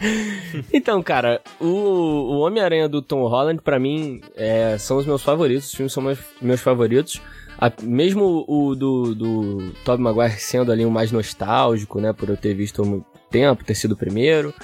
Então, 0.72 1.02
cara, 1.02 1.40
o, 1.60 1.66
o 1.66 2.40
Homem-Aranha 2.40 2.88
do 2.88 3.00
Tom 3.00 3.26
Holland, 3.26 3.60
para 3.62 3.78
mim, 3.78 4.20
é, 4.36 4.76
são 4.78 4.96
os 4.96 5.06
meus 5.06 5.22
favoritos. 5.22 5.68
Os 5.68 5.74
filmes 5.74 5.92
são 5.92 6.02
meus, 6.02 6.18
meus 6.40 6.60
favoritos. 6.62 7.20
A, 7.58 7.70
mesmo 7.82 8.44
o 8.48 8.74
do, 8.74 9.14
do 9.14 9.72
Tobey 9.84 10.02
Maguire 10.02 10.38
sendo 10.38 10.72
ali 10.72 10.84
o 10.84 10.90
mais 10.90 11.12
nostálgico, 11.12 12.00
né? 12.00 12.12
Por 12.12 12.28
eu 12.28 12.36
ter 12.36 12.54
visto 12.54 12.82
há 12.82 12.84
muito 12.84 13.06
tempo, 13.30 13.64
ter 13.64 13.74
sido 13.74 13.92
o 13.92 13.96
primeiro. 13.96 14.54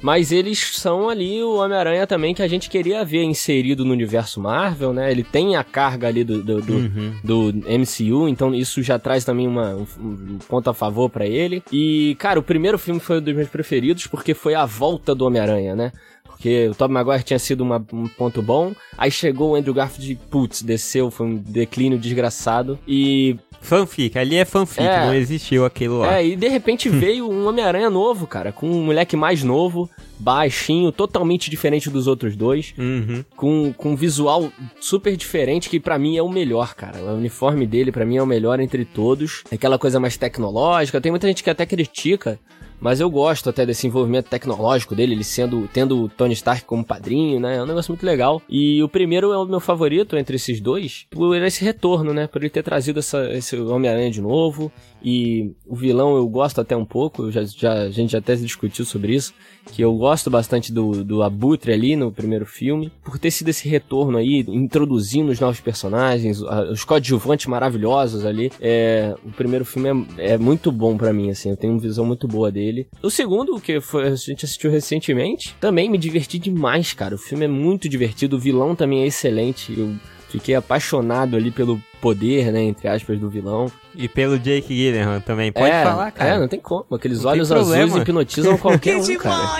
Mas 0.00 0.30
eles 0.30 0.58
são 0.76 1.08
ali 1.08 1.42
o 1.42 1.56
Homem-Aranha 1.56 2.06
também 2.06 2.34
que 2.34 2.42
a 2.42 2.48
gente 2.48 2.68
queria 2.68 3.04
ver 3.04 3.22
inserido 3.22 3.84
no 3.84 3.92
universo 3.92 4.40
Marvel, 4.40 4.92
né? 4.92 5.10
Ele 5.10 5.24
tem 5.24 5.56
a 5.56 5.64
carga 5.64 6.08
ali 6.08 6.22
do, 6.22 6.42
do, 6.42 6.60
do, 6.60 6.74
uhum. 6.74 7.14
do 7.24 7.52
MCU, 7.66 8.28
então 8.28 8.54
isso 8.54 8.82
já 8.82 8.98
traz 8.98 9.24
também 9.24 9.48
uma, 9.48 9.74
um, 9.74 9.86
um 9.98 10.38
ponto 10.46 10.68
a 10.68 10.74
favor 10.74 11.08
para 11.08 11.26
ele. 11.26 11.62
E, 11.72 12.14
cara, 12.18 12.38
o 12.38 12.42
primeiro 12.42 12.78
filme 12.78 13.00
foi 13.00 13.18
um 13.18 13.22
dos 13.22 13.34
meus 13.34 13.48
preferidos 13.48 14.06
porque 14.06 14.34
foi 14.34 14.54
a 14.54 14.66
volta 14.66 15.14
do 15.14 15.24
Homem-Aranha, 15.24 15.74
né? 15.74 15.92
Porque 16.36 16.68
o 16.68 16.74
Tobey 16.74 16.92
Maguire 16.92 17.22
tinha 17.22 17.38
sido 17.38 17.62
uma, 17.62 17.84
um 17.92 18.06
ponto 18.06 18.42
bom, 18.42 18.74
aí 18.96 19.10
chegou 19.10 19.52
o 19.52 19.54
Andrew 19.54 19.72
Garfield 19.72 20.12
e, 20.12 20.16
putz, 20.16 20.60
desceu, 20.60 21.10
foi 21.10 21.26
um 21.26 21.36
declínio 21.36 21.98
desgraçado. 21.98 22.78
E 22.86 23.38
Fanfic, 23.66 24.16
ali 24.16 24.36
é 24.36 24.44
fanfic, 24.44 24.86
é, 24.86 25.06
não 25.06 25.14
existiu 25.14 25.64
aquilo 25.64 25.98
lá. 25.98 26.18
É, 26.18 26.26
e 26.26 26.36
de 26.36 26.46
repente 26.46 26.88
veio 26.90 27.28
um 27.28 27.48
Homem-Aranha 27.48 27.90
novo, 27.90 28.26
cara, 28.26 28.52
com 28.52 28.70
um 28.70 28.84
moleque 28.84 29.16
mais 29.16 29.42
novo, 29.42 29.90
baixinho, 30.18 30.92
totalmente 30.92 31.50
diferente 31.50 31.90
dos 31.90 32.06
outros 32.06 32.36
dois, 32.36 32.74
uhum. 32.78 33.24
com, 33.34 33.72
com 33.72 33.92
um 33.92 33.96
visual 33.96 34.52
super 34.78 35.16
diferente, 35.16 35.68
que 35.68 35.80
para 35.80 35.98
mim 35.98 36.16
é 36.16 36.22
o 36.22 36.28
melhor, 36.28 36.74
cara. 36.74 36.98
O 37.00 37.16
uniforme 37.16 37.66
dele 37.66 37.90
para 37.90 38.04
mim 38.04 38.18
é 38.18 38.22
o 38.22 38.26
melhor 38.26 38.60
entre 38.60 38.84
todos. 38.84 39.42
Aquela 39.50 39.78
coisa 39.78 39.98
mais 39.98 40.16
tecnológica, 40.16 41.00
tem 41.00 41.10
muita 41.10 41.26
gente 41.26 41.42
que 41.42 41.50
até 41.50 41.66
critica 41.66 42.38
mas 42.80 43.00
eu 43.00 43.10
gosto 43.10 43.50
até 43.50 43.64
desse 43.64 43.86
envolvimento 43.86 44.28
tecnológico 44.28 44.94
dele, 44.94 45.14
ele 45.14 45.24
sendo 45.24 45.68
tendo 45.72 46.04
o 46.04 46.08
Tony 46.08 46.34
Stark 46.34 46.64
como 46.64 46.84
padrinho, 46.84 47.40
né? 47.40 47.56
É 47.56 47.62
um 47.62 47.66
negócio 47.66 47.90
muito 47.92 48.04
legal. 48.04 48.42
E 48.48 48.82
o 48.82 48.88
primeiro 48.88 49.32
é 49.32 49.38
o 49.38 49.44
meu 49.44 49.60
favorito 49.60 50.16
entre 50.16 50.36
esses 50.36 50.60
dois, 50.60 51.06
por 51.10 51.36
esse 51.36 51.64
retorno, 51.64 52.12
né? 52.12 52.26
Por 52.26 52.42
ele 52.42 52.50
ter 52.50 52.62
trazido 52.62 52.98
essa, 52.98 53.30
esse 53.32 53.56
Homem-Aranha 53.56 54.10
de 54.10 54.20
novo. 54.20 54.70
E 55.08 55.52
o 55.64 55.76
vilão 55.76 56.16
eu 56.16 56.28
gosto 56.28 56.60
até 56.60 56.76
um 56.76 56.84
pouco, 56.84 57.30
já, 57.30 57.44
já, 57.44 57.72
a 57.74 57.90
gente 57.90 58.10
já 58.10 58.18
até 58.18 58.34
discutiu 58.34 58.84
sobre 58.84 59.14
isso, 59.14 59.32
que 59.70 59.80
eu 59.80 59.94
gosto 59.94 60.28
bastante 60.28 60.72
do, 60.72 61.04
do 61.04 61.22
Abutre 61.22 61.72
ali 61.72 61.94
no 61.94 62.10
primeiro 62.10 62.44
filme, 62.44 62.90
por 63.04 63.16
ter 63.16 63.30
sido 63.30 63.48
esse 63.48 63.68
retorno 63.68 64.18
aí, 64.18 64.44
introduzindo 64.48 65.30
os 65.30 65.38
novos 65.38 65.60
personagens, 65.60 66.40
os 66.40 66.82
coadjuvantes 66.82 67.46
maravilhosos 67.46 68.26
ali. 68.26 68.50
É, 68.60 69.14
o 69.24 69.30
primeiro 69.30 69.64
filme 69.64 70.08
é, 70.18 70.32
é 70.32 70.38
muito 70.38 70.72
bom 70.72 70.96
para 70.96 71.12
mim, 71.12 71.30
assim, 71.30 71.50
eu 71.50 71.56
tenho 71.56 71.74
uma 71.74 71.80
visão 71.80 72.04
muito 72.04 72.26
boa 72.26 72.50
dele. 72.50 72.88
O 73.00 73.08
segundo, 73.08 73.60
que 73.60 73.80
foi, 73.80 74.08
a 74.08 74.16
gente 74.16 74.44
assistiu 74.44 74.72
recentemente, 74.72 75.54
também 75.60 75.88
me 75.88 75.98
diverti 75.98 76.36
demais, 76.36 76.92
cara. 76.92 77.14
O 77.14 77.18
filme 77.18 77.44
é 77.44 77.48
muito 77.48 77.88
divertido, 77.88 78.34
o 78.34 78.40
vilão 78.40 78.74
também 78.74 79.04
é 79.04 79.06
excelente. 79.06 79.72
Eu 79.78 79.94
Fiquei 80.28 80.54
apaixonado 80.54 81.36
ali 81.36 81.50
pelo 81.50 81.80
poder, 82.06 82.52
né, 82.52 82.62
entre 82.62 82.86
aspas, 82.86 83.18
do 83.18 83.28
vilão. 83.28 83.66
E 83.92 84.06
pelo 84.06 84.38
Jake 84.38 84.72
Gyllenhaal 84.72 85.20
também. 85.20 85.50
Pode 85.50 85.72
é, 85.72 85.82
falar, 85.82 86.12
cara. 86.12 86.34
É, 86.34 86.38
não 86.38 86.46
tem 86.46 86.60
como. 86.60 86.86
Aqueles 86.92 87.24
não 87.24 87.30
olhos 87.32 87.50
azuis 87.50 87.96
hipnotizam 87.96 88.56
qualquer 88.62 88.96
um, 88.98 89.16
cara. 89.16 89.56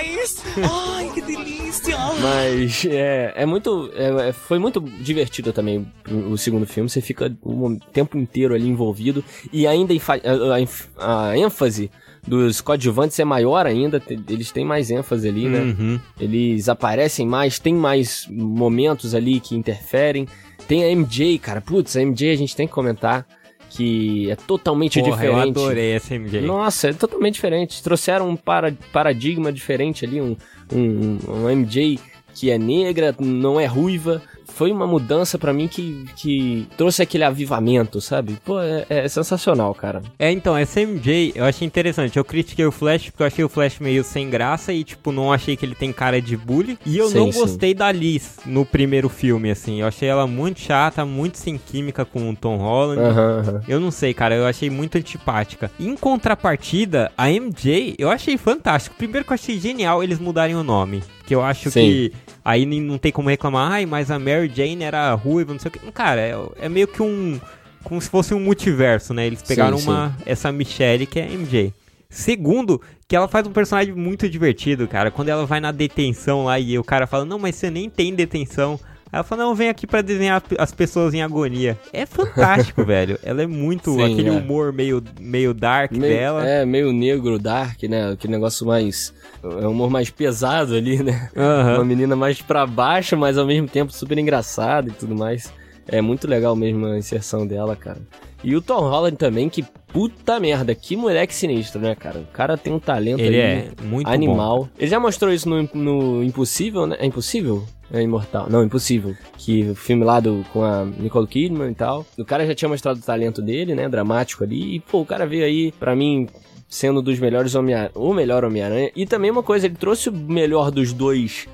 Ai, 0.63 1.11
que 1.13 1.23
delícia! 1.23 1.97
Mas 2.23 2.85
é, 2.85 3.33
é 3.35 3.45
muito... 3.45 3.91
É, 3.97 4.29
é, 4.29 4.33
foi 4.33 4.61
muito 4.61 4.81
divertido 4.81 5.53
também 5.53 5.85
o 6.09 6.37
segundo 6.39 6.67
filme. 6.67 6.89
Você 6.89 7.01
fica 7.01 7.37
o 7.43 7.77
tempo 7.93 8.17
inteiro 8.17 8.55
ali 8.55 8.69
envolvido. 8.69 9.25
E 9.53 9.67
ainda 9.67 9.93
a, 9.93 11.05
a, 11.05 11.31
a 11.31 11.37
ênfase 11.37 11.91
dos 12.29 12.61
coadjuvantes 12.61 13.19
é 13.19 13.25
maior 13.25 13.67
ainda, 13.67 14.03
eles 14.29 14.51
têm 14.51 14.65
mais 14.65 14.91
ênfase 14.91 15.29
ali, 15.29 15.49
né? 15.49 15.61
Uhum. 15.61 16.01
Eles 16.19 16.69
aparecem 16.69 17.27
mais, 17.27 17.59
tem 17.59 17.73
mais 17.73 18.27
momentos 18.29 19.15
ali 19.15 19.39
que 19.39 19.55
interferem. 19.55 20.27
Tem 20.67 20.85
a 20.85 20.95
MJ, 20.95 21.39
cara. 21.39 21.61
Putz, 21.61 21.97
a 21.97 22.01
MJ 22.01 22.31
a 22.33 22.37
gente 22.37 22.55
tem 22.57 22.67
que 22.67 22.73
comentar 22.73 23.27
que 23.69 24.31
é 24.31 24.37
totalmente 24.37 24.99
Porra, 25.01 25.13
diferente. 25.13 25.43
Eu 25.43 25.51
adorei 25.51 25.93
essa 25.93 26.15
MJ. 26.15 26.41
Nossa, 26.41 26.89
é 26.89 26.93
totalmente 26.93 27.35
diferente. 27.35 27.83
Trouxeram 27.83 28.29
um 28.29 28.37
para, 28.37 28.73
paradigma 28.93 29.53
diferente 29.53 30.05
ali, 30.05 30.21
um, 30.21 30.37
um, 30.73 31.19
um 31.29 31.51
MJ 31.51 31.99
que 32.35 32.51
é 32.51 32.59
negra, 32.59 33.15
não 33.19 33.59
é 33.59 33.67
ruiva, 33.67 34.23
foi 34.57 34.73
uma 34.73 34.87
mudança 34.87 35.37
para 35.37 35.53
mim 35.53 35.69
que, 35.69 36.07
que 36.17 36.67
trouxe 36.79 37.03
aquele 37.03 37.25
avivamento, 37.25 38.01
sabe? 38.01 38.39
Pô, 38.43 38.59
é, 38.59 38.87
é, 38.89 39.07
sensacional, 39.07 39.75
cara. 39.75 40.01
É, 40.19 40.33
então, 40.33 40.57
essa 40.57 40.81
MJ 40.81 41.33
eu 41.35 41.45
achei 41.45 41.67
interessante. 41.67 42.17
Eu 42.17 42.25
critiquei 42.25 42.65
o 42.65 42.73
Flash 42.73 43.11
porque 43.11 43.23
eu 43.23 43.27
achei 43.27 43.45
o 43.45 43.51
Flash 43.51 43.79
meio 43.81 44.03
sem 44.03 44.31
graça 44.31 44.73
e, 44.73 44.83
tipo, 44.83 45.13
não 45.13 45.31
achei 45.31 45.59
que 45.59 45.67
ele 45.67 45.75
tem 45.75 45.93
cara 45.93 46.23
de 46.23 46.39
bully. 46.39 46.79
E 46.87 46.97
eu 46.97 47.09
sim, 47.09 47.19
não 47.19 47.31
gostei 47.31 47.73
sim. 47.73 47.77
da 47.77 47.93
Liz 47.93 48.39
no 48.47 48.65
primeiro 48.65 49.11
filme, 49.11 49.51
assim. 49.51 49.83
Eu 49.83 49.89
achei 49.89 50.09
ela 50.09 50.27
muito 50.27 50.59
chata, 50.61 51.05
muito 51.05 51.37
sem 51.37 51.59
química 51.59 52.07
com 52.07 52.31
o 52.31 52.35
Tom 52.35 52.57
Holland. 52.57 53.03
Uhum, 53.03 53.55
uhum. 53.57 53.61
Eu 53.69 53.79
não 53.79 53.91
sei, 53.91 54.15
cara, 54.15 54.35
eu 54.35 54.47
achei 54.47 54.71
muito 54.71 54.97
antipática. 54.97 55.71
Em 55.79 55.95
contrapartida, 55.95 57.13
a 57.15 57.29
MJ 57.29 57.95
eu 57.99 58.09
achei 58.09 58.39
fantástico. 58.39 58.97
Primeiro 58.97 59.27
que 59.27 59.33
eu 59.33 59.35
achei 59.35 59.61
genial 59.61 60.03
eles 60.03 60.19
mudarem 60.19 60.57
o 60.57 60.65
nome. 60.65 61.03
Que 61.27 61.35
eu 61.35 61.43
acho 61.43 61.71
sim. 61.71 61.81
que 61.81 62.13
Aí 62.47 62.65
não 62.65 62.97
tem 62.97 63.11
como 63.11 63.29
reclamar, 63.29 63.73
ai, 63.73 63.87
mas 63.87 64.09
a 64.09 64.21
Mary 64.21 64.49
Jane 64.55 64.85
era 64.85 65.13
ruiva, 65.15 65.53
não 65.53 65.59
sei 65.59 65.69
o 65.69 65.73
que. 65.73 65.81
Cara, 65.91 66.21
é, 66.21 66.37
é 66.61 66.69
meio 66.69 66.87
que 66.87 67.03
um. 67.03 67.41
Como 67.83 68.01
se 68.01 68.09
fosse 68.09 68.33
um 68.35 68.39
multiverso, 68.39 69.13
né? 69.13 69.27
Eles 69.27 69.43
pegaram 69.43 69.77
sim, 69.77 69.89
uma, 69.89 70.15
sim. 70.17 70.23
essa 70.27 70.53
Michelle 70.53 71.07
que 71.07 71.19
é 71.19 71.27
MJ. 71.27 71.75
Segundo, 72.09 72.81
que 73.09 73.17
ela 73.17 73.27
faz 73.27 73.49
um 73.49 73.53
personagem 73.53 73.93
muito 73.95 74.29
divertido, 74.29 74.87
cara. 74.87 75.11
Quando 75.11 75.29
ela 75.29 75.45
vai 75.45 75.59
na 75.59 75.73
detenção 75.73 76.45
lá 76.45 76.57
e 76.57 76.79
o 76.79 76.85
cara 76.85 77.09
fala, 77.09 77.25
não, 77.25 77.37
mas 77.37 77.57
você 77.57 77.69
nem 77.69 77.91
tem 77.91 78.15
detenção. 78.15 78.79
Ela 79.13 79.23
fala, 79.23 79.45
não, 79.45 79.55
vem 79.55 79.69
aqui 79.69 79.87
para 79.87 80.03
desenhar 80.03 80.43
as 80.59 80.73
pessoas 80.73 81.15
em 81.15 81.23
agonia. 81.23 81.79
É 81.93 82.05
fantástico, 82.05 82.83
velho. 82.85 83.19
Ela 83.23 83.43
é 83.43 83.47
muito. 83.47 83.95
Sim, 83.95 84.13
aquele 84.13 84.29
é. 84.29 84.33
humor 84.33 84.73
meio, 84.73 85.03
meio 85.21 85.55
dark 85.55 85.93
meio, 85.93 86.15
dela. 86.15 86.47
É, 86.47 86.67
meio 86.67 86.93
negro, 86.93 87.39
dark, 87.39 87.83
né? 87.85 88.13
Aquele 88.13 88.33
negócio 88.33 88.67
mais. 88.67 89.15
É 89.43 89.67
um 89.67 89.71
humor 89.71 89.91
mais 89.91 90.11
pesado 90.11 90.75
ali, 90.75 91.03
né? 91.03 91.31
Uhum. 91.37 91.75
Uma 91.77 91.85
menina 91.85 92.17
mais 92.17 92.43
pra 92.43 92.67
baixo, 92.67 93.17
mas 93.17 93.39
ao 93.39 93.47
mesmo 93.47 93.69
tempo 93.69 93.93
super 93.93 94.19
engraçada 94.19 94.89
e 94.89 94.93
tudo 94.93 95.15
mais. 95.15 95.53
É 95.89 96.01
muito 96.01 96.27
legal 96.27 96.57
mesmo 96.57 96.87
a 96.87 96.99
inserção 96.99 97.47
dela, 97.47 97.77
cara. 97.77 98.01
E 98.43 98.55
o 98.55 98.61
Tom 98.61 98.81
Holland 98.81 99.17
também, 99.17 99.49
que 99.49 99.65
puta 99.93 100.39
merda, 100.39 100.75
que 100.75 100.97
moleque 100.97 101.35
sinistro, 101.35 101.81
né, 101.81 101.95
cara? 101.95 102.19
O 102.19 102.27
cara 102.27 102.57
tem 102.57 102.73
um 102.73 102.79
talento 102.79 103.21
Ele 103.21 103.39
é 103.39 103.71
muito 103.83 104.09
animal. 104.09 104.65
Bom. 104.65 104.69
Ele 104.79 104.91
já 104.91 105.01
mostrou 105.01 105.33
isso 105.33 105.49
no, 105.49 105.69
no 105.75 106.23
Impossível, 106.23 106.87
né? 106.87 106.97
É 107.01 107.07
Impossível? 107.07 107.65
É 107.91 108.03
Imortal. 108.03 108.49
Não, 108.51 108.63
Impossível. 108.63 109.17
Que 109.39 109.71
o 109.71 109.75
filme 109.75 110.05
lá 110.05 110.21
do, 110.21 110.45
com 110.53 110.63
a 110.63 110.85
Nicole 110.85 111.27
Kidman 111.27 111.71
e 111.71 111.75
tal. 111.75 112.05
O 112.19 112.25
cara 112.25 112.47
já 112.47 112.55
tinha 112.55 112.69
mostrado 112.69 112.99
o 112.99 113.03
talento 113.03 113.41
dele, 113.41 113.75
né? 113.75 113.89
Dramático 113.89 114.45
ali. 114.45 114.77
E, 114.77 114.81
pô, 114.81 115.01
o 115.01 115.07
cara 115.07 115.27
veio 115.27 115.45
aí, 115.45 115.73
pra 115.73 115.97
mim, 115.97 116.29
sendo 116.69 117.01
dos 117.01 117.19
melhores 117.19 117.55
Homem-Aranha, 117.55 117.93
o 117.95 118.13
melhor 118.13 118.45
Homem-Aranha. 118.45 118.91
E 118.95 119.07
também 119.07 119.31
uma 119.31 119.43
coisa, 119.43 119.67
ele 119.67 119.77
trouxe 119.77 120.09
o 120.09 120.13
melhor 120.13 120.71
dos 120.71 120.93
dois 120.93 121.49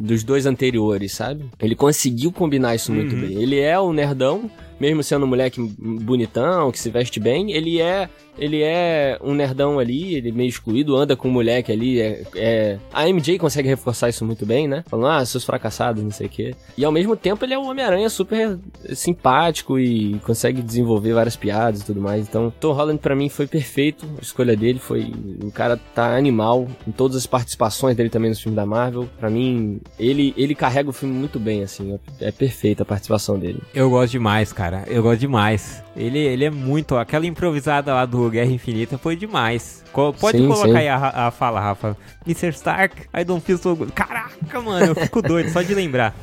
dos 0.00 0.22
dois 0.24 0.46
anteriores, 0.46 1.12
sabe? 1.12 1.44
Ele 1.60 1.74
conseguiu 1.74 2.30
combinar 2.32 2.74
isso 2.74 2.92
muito 2.92 3.14
Uhum. 3.14 3.20
bem. 3.22 3.32
Ele 3.42 3.58
é 3.58 3.78
o 3.78 3.92
nerdão, 3.92 4.50
mesmo 4.80 5.02
sendo 5.02 5.24
um 5.26 5.28
moleque 5.28 5.60
bonitão, 5.78 6.70
que 6.70 6.78
se 6.78 6.90
veste 6.90 7.18
bem, 7.20 7.52
ele 7.52 7.80
é 7.80 8.08
ele 8.38 8.62
é 8.62 9.18
um 9.22 9.34
nerdão 9.34 9.78
ali, 9.78 10.14
ele 10.14 10.28
é 10.30 10.32
meio 10.32 10.48
excluído, 10.48 10.96
anda 10.96 11.16
com 11.16 11.28
um 11.28 11.32
moleque 11.32 11.72
ali, 11.72 12.00
é, 12.00 12.22
é- 12.34 12.78
A 12.92 13.08
MJ 13.08 13.38
consegue 13.38 13.68
reforçar 13.68 14.08
isso 14.08 14.24
muito 14.24 14.44
bem, 14.46 14.66
né? 14.68 14.84
Falando, 14.88 15.08
ah, 15.08 15.24
seus 15.24 15.44
fracassados, 15.44 16.02
não 16.02 16.10
sei 16.10 16.26
o 16.26 16.30
quê. 16.30 16.54
E 16.76 16.84
ao 16.84 16.92
mesmo 16.92 17.16
tempo 17.16 17.44
ele 17.44 17.54
é 17.54 17.58
um 17.58 17.68
Homem-Aranha 17.68 18.08
super 18.08 18.58
simpático 18.94 19.78
e 19.78 20.18
consegue 20.24 20.62
desenvolver 20.62 21.12
várias 21.12 21.36
piadas 21.36 21.80
e 21.80 21.84
tudo 21.84 22.00
mais. 22.00 22.26
Então, 22.28 22.52
Tom 22.60 22.72
Holland 22.72 22.98
pra 22.98 23.14
mim 23.14 23.28
foi 23.28 23.46
perfeito, 23.46 24.06
a 24.18 24.22
escolha 24.22 24.56
dele 24.56 24.78
foi... 24.78 25.12
O 25.42 25.50
cara 25.50 25.76
tá 25.94 26.16
animal 26.16 26.66
em 26.86 26.92
todas 26.92 27.16
as 27.16 27.26
participações 27.26 27.96
dele 27.96 28.10
também 28.10 28.30
nos 28.30 28.40
filmes 28.40 28.56
da 28.56 28.66
Marvel. 28.66 29.08
Pra 29.18 29.30
mim, 29.30 29.80
ele, 29.98 30.34
ele 30.36 30.54
carrega 30.54 30.90
o 30.90 30.92
filme 30.92 31.14
muito 31.14 31.38
bem, 31.38 31.62
assim, 31.62 31.98
é, 32.20 32.28
é 32.28 32.32
perfeita 32.32 32.82
a 32.82 32.86
participação 32.86 33.38
dele. 33.38 33.60
Eu 33.74 33.90
gosto 33.90 34.12
demais, 34.12 34.52
cara. 34.52 34.84
Eu 34.86 35.02
gosto 35.02 35.20
demais. 35.20 35.82
Ele, 35.98 36.18
ele 36.20 36.44
é 36.44 36.50
muito. 36.50 36.96
Aquela 36.96 37.26
improvisada 37.26 37.92
lá 37.92 38.06
do 38.06 38.30
Guerra 38.30 38.50
Infinita 38.52 38.96
foi 38.96 39.16
demais. 39.16 39.82
Co- 39.92 40.12
Pode 40.12 40.38
Sim, 40.38 40.46
colocar 40.46 40.68
sim. 40.68 40.76
aí 40.76 40.88
a, 40.88 41.26
a 41.26 41.30
fala, 41.32 41.58
Rafa. 41.60 41.96
Mr. 42.24 42.50
Stark, 42.50 43.08
I 43.12 43.24
don't 43.24 43.44
feel 43.44 43.58
so 43.58 43.74
good. 43.74 43.90
Caraca, 43.92 44.60
mano, 44.60 44.86
eu 44.86 44.94
fico 44.94 45.20
doido 45.20 45.50
só 45.50 45.60
de 45.60 45.74
lembrar. 45.74 46.14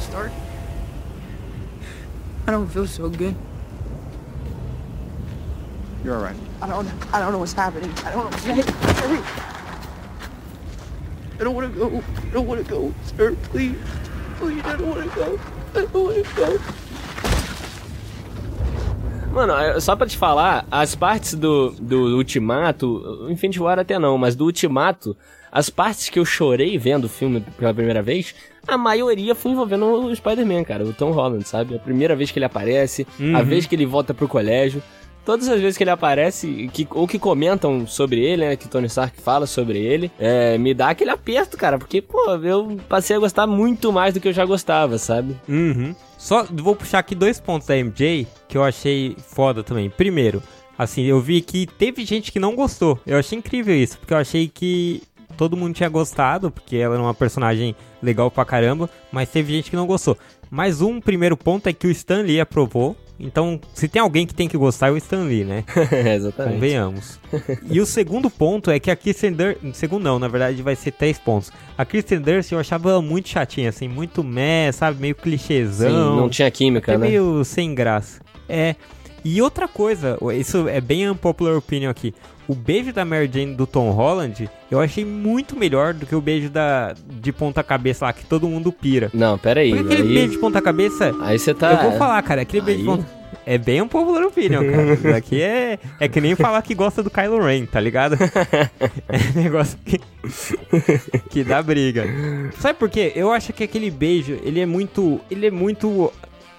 Stark? 0.00 0.32
I 2.48 2.50
don't 2.50 2.68
feel 2.68 2.86
so 2.88 3.08
good. 3.08 3.36
You're 6.04 6.16
all 6.16 6.22
right. 6.24 6.36
I 6.60 6.66
don't 6.66 6.88
I 7.12 7.20
don't 7.20 7.30
know 7.32 7.38
what's 7.38 7.52
happening. 7.52 7.90
I 8.04 8.10
don't 8.10 8.28
know. 8.30 8.54
Hey, 8.54 8.62
hurry. 8.62 9.20
I 11.38 11.44
don't 11.44 11.54
want 11.54 11.72
to 11.72 11.78
go. 11.78 12.02
I 12.28 12.30
don't 12.32 12.46
want 12.46 12.64
to 12.64 12.70
go, 12.70 12.92
sir. 13.16 13.36
Please. 13.50 13.76
Please, 14.38 14.62
I 14.64 14.76
don't 14.76 14.88
want 14.88 15.02
to 15.08 15.16
go. 15.16 15.38
I 15.74 15.86
don't 15.86 15.94
want 15.94 16.24
to 16.26 16.34
go. 16.36 16.58
Mano, 19.36 19.52
é, 19.52 19.78
só 19.80 19.94
pra 19.94 20.06
te 20.06 20.16
falar, 20.16 20.66
as 20.70 20.94
partes 20.94 21.34
do, 21.34 21.68
do 21.72 22.16
Ultimato, 22.16 23.26
Infinity 23.28 23.60
War 23.60 23.78
até 23.78 23.98
não, 23.98 24.16
mas 24.16 24.34
do 24.34 24.46
Ultimato, 24.46 25.14
as 25.52 25.68
partes 25.68 26.08
que 26.08 26.18
eu 26.18 26.24
chorei 26.24 26.78
vendo 26.78 27.04
o 27.04 27.08
filme 27.08 27.44
pela 27.58 27.74
primeira 27.74 28.00
vez, 28.02 28.34
a 28.66 28.78
maioria 28.78 29.34
foi 29.34 29.50
envolvendo 29.52 29.84
o 30.06 30.16
Spider-Man, 30.16 30.64
cara, 30.64 30.84
o 30.84 30.92
Tom 30.94 31.10
Holland, 31.10 31.46
sabe? 31.46 31.76
A 31.76 31.78
primeira 31.78 32.16
vez 32.16 32.30
que 32.30 32.38
ele 32.38 32.46
aparece, 32.46 33.06
a 33.20 33.22
Uhum. 33.22 33.44
vez 33.44 33.66
que 33.66 33.74
ele 33.74 33.84
volta 33.84 34.14
pro 34.14 34.26
colégio. 34.26 34.82
Todas 35.26 35.48
as 35.48 35.60
vezes 35.60 35.76
que 35.76 35.82
ele 35.82 35.90
aparece, 35.90 36.70
que, 36.72 36.86
ou 36.92 37.06
que 37.06 37.18
comentam 37.18 37.84
sobre 37.84 38.20
ele, 38.20 38.46
né? 38.46 38.56
Que 38.56 38.68
Tony 38.68 38.86
Stark 38.86 39.20
fala 39.20 39.44
sobre 39.44 39.76
ele, 39.76 40.08
é, 40.20 40.56
me 40.56 40.72
dá 40.72 40.90
aquele 40.90 41.10
aperto, 41.10 41.56
cara. 41.56 41.78
Porque, 41.78 42.00
pô, 42.00 42.30
eu 42.36 42.78
passei 42.88 43.16
a 43.16 43.18
gostar 43.18 43.44
muito 43.44 43.92
mais 43.92 44.14
do 44.14 44.20
que 44.20 44.28
eu 44.28 44.32
já 44.32 44.44
gostava, 44.44 44.98
sabe? 44.98 45.36
Uhum. 45.48 45.96
Só 46.16 46.44
vou 46.48 46.76
puxar 46.76 47.00
aqui 47.00 47.16
dois 47.16 47.40
pontos 47.40 47.66
da 47.66 47.74
MJ 47.74 48.24
que 48.46 48.56
eu 48.56 48.62
achei 48.62 49.16
foda 49.18 49.64
também. 49.64 49.90
Primeiro, 49.90 50.40
assim, 50.78 51.02
eu 51.02 51.20
vi 51.20 51.40
que 51.40 51.66
teve 51.66 52.04
gente 52.04 52.30
que 52.30 52.38
não 52.38 52.54
gostou. 52.54 52.96
Eu 53.04 53.18
achei 53.18 53.36
incrível 53.36 53.74
isso, 53.74 53.98
porque 53.98 54.14
eu 54.14 54.18
achei 54.18 54.46
que 54.46 55.02
todo 55.36 55.56
mundo 55.56 55.74
tinha 55.74 55.88
gostado, 55.88 56.52
porque 56.52 56.76
ela 56.76 56.94
era 56.94 57.02
uma 57.02 57.14
personagem 57.14 57.74
legal 58.00 58.30
pra 58.30 58.44
caramba, 58.44 58.88
mas 59.10 59.28
teve 59.28 59.52
gente 59.52 59.70
que 59.70 59.76
não 59.76 59.88
gostou. 59.88 60.16
Mas 60.48 60.80
um 60.80 61.00
primeiro 61.00 61.36
ponto 61.36 61.66
é 61.68 61.72
que 61.72 61.88
o 61.88 61.90
Stan 61.90 62.22
Lee 62.22 62.40
aprovou. 62.40 62.96
Então, 63.18 63.58
se 63.72 63.88
tem 63.88 64.00
alguém 64.02 64.26
que 64.26 64.34
tem 64.34 64.46
que 64.46 64.56
gostar, 64.58 64.88
é 64.88 64.90
o 64.90 64.96
Stan 64.98 65.22
Lee, 65.24 65.42
né? 65.44 65.64
Exatamente. 66.14 66.54
Convenhamos. 66.54 67.18
e 67.70 67.80
o 67.80 67.86
segundo 67.86 68.28
ponto 68.28 68.70
é 68.70 68.78
que 68.78 68.90
a 68.90 68.96
Kristen 68.96 69.32
Dunst... 69.32 69.58
Segundo 69.72 70.04
não, 70.04 70.18
na 70.18 70.28
verdade 70.28 70.60
vai 70.62 70.76
ser 70.76 70.90
três 70.92 71.18
pontos. 71.18 71.50
A 71.78 71.84
Kristen 71.84 72.20
Dunst 72.20 72.52
eu 72.52 72.58
achava 72.58 72.90
ela 72.90 73.00
muito 73.02 73.28
chatinha, 73.28 73.70
assim, 73.70 73.88
muito 73.88 74.22
meh, 74.22 74.70
sabe? 74.72 75.00
Meio 75.00 75.14
Sim, 75.14 75.22
clichêzão. 75.22 76.16
não 76.16 76.28
tinha 76.28 76.50
química, 76.50 76.92
É 76.92 76.98
né? 76.98 77.06
meio 77.08 77.42
sem 77.44 77.74
graça. 77.74 78.20
É. 78.48 78.76
E 79.24 79.42
outra 79.42 79.66
coisa, 79.66 80.16
isso 80.38 80.68
é 80.68 80.80
bem 80.80 81.08
unpopular 81.10 81.56
opinion 81.56 81.90
aqui. 81.90 82.14
O 82.48 82.54
beijo 82.54 82.92
da 82.92 83.04
Mary 83.04 83.28
Jane 83.32 83.54
do 83.54 83.66
Tom 83.66 83.90
Holland, 83.90 84.48
eu 84.70 84.80
achei 84.80 85.04
muito 85.04 85.56
melhor 85.56 85.92
do 85.92 86.06
que 86.06 86.14
o 86.14 86.20
beijo 86.20 86.48
da 86.48 86.94
de 87.08 87.32
ponta 87.32 87.62
cabeça 87.62 88.04
lá, 88.04 88.12
que 88.12 88.24
todo 88.24 88.48
mundo 88.48 88.70
pira. 88.70 89.10
Não, 89.12 89.36
pera 89.36 89.60
aí. 89.60 89.70
Porque 89.74 89.94
aquele 89.94 90.08
aí, 90.08 90.14
beijo 90.14 90.30
de 90.32 90.38
ponta 90.38 90.62
cabeça, 90.62 91.12
aí 91.22 91.38
você 91.38 91.52
tá. 91.52 91.72
eu 91.72 91.90
vou 91.90 91.98
falar, 91.98 92.22
cara, 92.22 92.42
aquele 92.42 92.62
beijo 92.62 92.82
de 92.82 92.88
Aí- 92.88 92.96
ponta... 92.96 93.16
É 93.44 93.58
bem 93.58 93.80
um 93.80 93.86
popular 93.86 94.24
opinion, 94.24 94.60
cara. 94.68 94.94
Isso 94.94 95.08
aqui 95.08 95.40
é, 95.40 95.78
é 96.00 96.08
que 96.08 96.20
nem 96.20 96.34
falar 96.34 96.60
que 96.62 96.74
gosta 96.74 97.00
do 97.00 97.10
Kylo 97.10 97.40
Ren, 97.40 97.64
tá 97.66 97.78
ligado? 97.78 98.16
É 99.08 99.40
negócio 99.40 99.78
que, 99.84 100.00
que 101.30 101.44
dá 101.44 101.62
briga. 101.62 102.04
Sabe 102.58 102.76
por 102.78 102.90
quê? 102.90 103.12
Eu 103.14 103.30
acho 103.32 103.52
que 103.52 103.62
aquele 103.62 103.90
beijo, 103.90 104.36
ele 104.42 104.58
é 104.58 104.66
muito. 104.66 105.20
Ele 105.30 105.46
é 105.46 105.50
muito. 105.50 106.12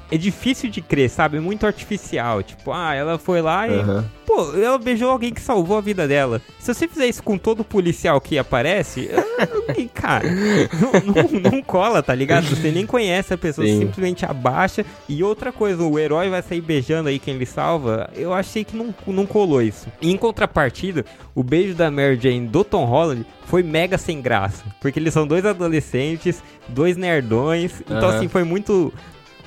É 0.10 0.18
difícil 0.18 0.70
de 0.70 0.82
crer, 0.82 1.10
sabe? 1.10 1.38
É 1.38 1.40
muito 1.42 1.66
artificial. 1.66 2.42
Tipo, 2.42 2.72
ah, 2.72 2.94
ela 2.96 3.18
foi 3.18 3.42
lá 3.42 3.68
e. 3.68 3.74
Aham. 3.74 4.06
Pô, 4.38 4.56
ela 4.56 4.78
beijou 4.78 5.10
alguém 5.10 5.34
que 5.34 5.42
salvou 5.42 5.80
a 5.80 5.82
vida 5.82 6.08
dela. 6.08 6.40
Se 6.60 6.72
você 6.72 6.88
fizer 6.88 7.08
isso 7.08 7.24
com 7.24 7.40
todo 7.40 7.64
policial 7.64 8.22
que 8.22 8.38
aparece, 8.38 9.10
cara, 9.96 10.30
não, 10.30 10.92
não- 11.42 11.52
não 11.52 11.62
cola, 11.64 12.04
tá 12.04 12.14
ligado? 12.14 12.46
Você 12.46 12.70
nem 12.70 12.86
conhece 12.86 13.34
a 13.34 13.38
pessoa, 13.38 13.66
Sim. 13.66 13.80
simplesmente 13.80 14.26
abaixa. 14.28 14.86
E 15.10 15.24
outra 15.24 15.52
coisa, 15.52 15.82
o 15.84 15.98
herói 15.98 16.30
vai 16.30 16.44
sair 16.44 16.62
beijando 16.62 17.10
aí 17.10 17.18
quem 17.18 17.34
ele 17.34 17.48
salva. 17.48 18.12
Eu 18.16 18.32
achei 18.32 18.64
que 18.64 18.78
não, 18.78 18.94
não 19.08 19.26
colou 19.26 19.60
isso. 19.60 19.88
Em 20.02 20.16
contrapartida, 20.16 21.04
o 21.34 21.42
beijo 21.42 21.74
da 21.74 21.90
Mary 21.90 22.20
Jane 22.22 22.48
do 22.48 22.64
Tom 22.64 22.86
Holland 22.86 23.26
foi 23.48 23.64
mega 23.64 23.98
sem 23.98 24.22
graça. 24.22 24.64
Porque 24.80 25.00
eles 25.00 25.14
são 25.16 25.26
dois 25.26 25.46
adolescentes, 25.46 26.44
dois 26.68 26.96
nerdões. 26.96 27.82
Então, 27.82 27.98
Aham. 28.10 28.18
assim, 28.18 28.28
foi 28.28 28.44
muito. 28.44 28.94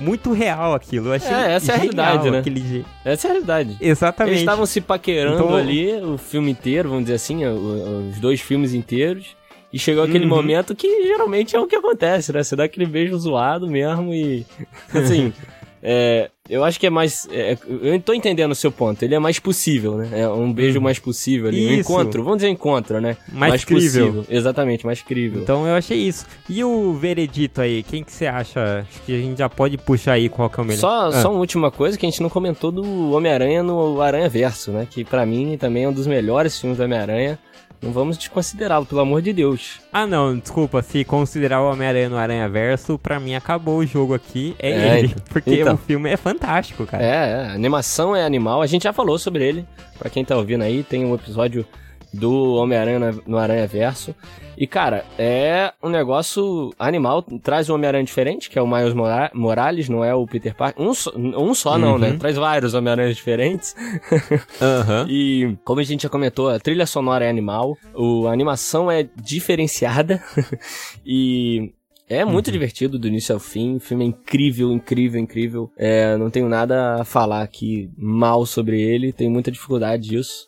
Muito 0.01 0.33
real 0.33 0.75
aquilo. 0.75 1.09
Eu 1.09 1.13
achei 1.13 1.31
É, 1.33 1.53
essa 1.53 1.73
é 1.73 1.75
a 1.75 1.79
realidade, 1.79 2.31
né? 2.31 2.39
aquele 2.39 2.61
je- 2.61 2.85
Essa 3.05 3.27
é 3.27 3.31
a 3.31 3.33
realidade. 3.35 3.77
Exatamente. 3.81 4.33
Eles 4.33 4.41
estavam 4.41 4.67
se 4.67 4.81
paquerando 4.81 5.37
Então- 5.45 5.55
ali 5.55 5.95
o 6.03 6.17
filme 6.19 6.51
inteiro, 6.51 6.89
vamos 6.89 7.05
dizer 7.05 7.15
assim, 7.17 7.45
os 7.45 8.19
dois 8.19 8.41
filmes 8.41 8.75
inteiros. 8.75 9.37
E 9.73 9.79
chegou 9.79 10.03
aquele 10.03 10.25
Uhum. 10.25 10.31
momento 10.31 10.75
que 10.75 11.05
geralmente 11.07 11.55
é 11.55 11.61
o 11.61 11.67
que 11.67 11.77
acontece, 11.77 12.33
né? 12.33 12.43
Você 12.43 12.57
dá 12.57 12.65
aquele 12.65 12.87
beijo 12.87 13.17
zoado 13.17 13.69
mesmo 13.69 14.13
e. 14.13 14.45
Assim. 14.93 15.33
é, 15.83 16.31
eu 16.49 16.63
acho 16.65 16.79
que 16.79 16.87
é 16.87 16.91
mais. 16.91 17.27
é, 17.31 17.57
eu 17.83 17.99
tô 18.01 18.13
entendendo 18.13 18.51
o 18.51 18.55
seu 18.55 18.71
ponto. 18.71 19.03
Ele 19.03 19.15
é 19.15 19.19
mais 19.19 19.39
possível, 19.39 19.97
né? 19.97 20.09
É 20.21 20.29
um 20.29 20.53
beijo 20.53 20.81
mais 20.81 20.99
possível 20.99 21.49
ali. 21.49 21.67
Um. 21.67 21.71
Isso. 21.71 21.81
encontro. 21.81 22.23
Vamos 22.23 22.39
dizer 22.39 22.49
encontro, 22.51 23.01
né? 23.01 23.17
Mais 23.33 23.65
crível. 23.65 24.07
possível. 24.13 24.27
Exatamente, 24.29 24.85
mais 24.85 25.01
crível. 25.01 25.43
Então 25.43 25.67
eu 25.67 25.75
achei 25.75 25.97
isso. 25.99 26.27
E 26.49 26.63
o 26.63 26.93
veredito 26.95 27.61
aí, 27.61 27.83
quem 27.83 28.03
que 28.05 28.13
você 28.13 28.27
acha? 28.27 28.81
Acho 28.89 29.03
que 29.07 29.15
a 29.15 29.19
gente 29.19 29.39
já 29.39 29.49
pode 29.49 29.79
puxar 29.79 30.13
aí 30.13 30.29
qual 30.29 30.51
que 30.51 30.61
é 30.61 30.63
o 30.63 30.67
melhor. 30.67 30.81
Só, 30.81 31.07
Ah. 31.09 31.13
só 31.23 31.31
uma 31.31 31.41
última 31.41 31.71
coisa 31.71 31.97
que 31.97 32.05
a 32.05 32.11
gente 32.11 32.23
não 32.23 32.29
comentou 32.29 32.71
do 32.71 33.13
Homem-Aranha 33.13 33.63
no 33.63 34.01
Aranha 34.01 34.29
Verso, 34.29 34.71
né? 34.73 34.87
Que 34.91 35.05
pra 35.05 35.25
mim 35.25 35.57
também 35.59 35.85
é 35.85 35.89
um 35.89 35.93
dos 35.93 36.07
melhores 36.07 36.59
filmes 36.61 36.77
do 36.79 36.85
Homem-Aranha. 36.85 37.39
Não 37.83 37.93
vamos 37.93 38.19
desconsiderá-lo, 38.19 38.85
pelo 38.85 39.01
amor 39.01 39.23
de 39.23 39.33
Deus. 39.33 39.81
Ah 39.91 40.07
não, 40.07 40.39
desculpa, 40.39 40.83
se 40.83 41.03
considerar 41.03 41.63
o 41.63 41.71
Homem-Aranha 41.73 42.11
no 42.11 42.17
Aranha 42.19 42.47
Verso, 42.49 42.99
pra 42.99 43.19
mim 43.19 43.35
acabou 43.35 43.79
o 43.79 43.87
jogo 43.87 44.13
aqui, 44.13 44.55
é, 44.59 44.71
É, 44.71 44.99
ele. 44.99 45.15
Porque 45.31 45.61
Então. 45.63 45.75
o 45.75 45.79
filme 45.79 46.11
é 46.11 46.17
fantástico, 46.17 46.85
cara. 46.85 47.03
É, 47.03 47.09
é, 47.09 47.35
a 47.47 47.53
animação 47.55 48.15
é 48.15 48.23
animal. 48.25 48.61
A 48.61 48.67
gente 48.67 48.83
já 48.83 48.93
falou 48.93 49.19
sobre 49.19 49.45
ele. 49.49 49.67
Pra 49.99 50.11
quem 50.11 50.25
tá 50.25 50.37
ouvindo 50.37 50.63
aí, 50.63 50.83
tem 50.83 51.05
um 51.07 51.15
episódio 51.15 51.65
do 52.13 52.55
Homem-Aranha 52.55 53.15
no 53.27 53.39
Aranha 53.39 53.67
Verso. 53.67 54.15
E, 54.59 54.67
cara, 54.67 55.07
é 55.19 55.73
um 55.83 55.89
negócio 55.89 56.71
animal. 56.79 57.23
Traz 57.43 57.71
um 57.71 57.75
Homem-Aranha 57.75 58.05
diferente, 58.05 58.51
que 58.51 58.59
é 58.59 58.63
o 58.63 58.67
Miles 58.67 58.93
Mora- 58.93 59.31
Morales, 59.33 59.89
não 59.89 60.05
é 60.05 60.15
o 60.15 60.27
Peter 60.27 60.55
Parker. 60.55 60.85
Um 60.85 60.93
só, 60.93 61.11
um 61.17 61.55
só 61.55 61.79
não, 61.79 61.93
Uhum. 61.93 61.99
né? 61.99 62.17
Traz 62.19 62.37
vários 62.37 62.75
Homem-Aranhas 62.75 63.17
diferentes. 63.17 63.75
Aham. 64.61 65.07
E, 65.09 65.57
como 65.65 65.81
a 65.81 65.85
gente 65.85 66.03
já 66.03 66.09
comentou, 66.11 66.49
a 66.51 66.59
trilha 66.61 66.85
sonora 66.85 67.25
é 67.25 67.31
animal, 67.31 67.77
o, 67.95 68.27
a 68.27 68.33
animação 68.33 68.91
é 68.91 69.09
diferenciada 69.23 70.23
e 71.07 71.73
é 72.09 72.25
muito 72.25 72.51
divertido 72.51 72.99
do 72.99 73.07
início 73.09 73.33
ao 73.35 73.41
fim. 73.41 73.77
O 73.77 73.81
filme 73.81 74.05
é 74.05 74.09
incrível, 74.09 74.73
incrível, 74.73 75.21
incrível. 75.21 75.71
É, 75.77 76.17
não 76.17 76.29
tenho 76.29 76.49
nada 76.49 76.97
a 77.01 77.05
falar 77.05 77.43
aqui 77.43 77.89
mal 77.97 78.45
sobre 78.45 78.81
ele, 78.83 79.13
tenho 79.13 79.31
muita 79.31 79.51
dificuldade 79.51 80.09
disso. 80.09 80.47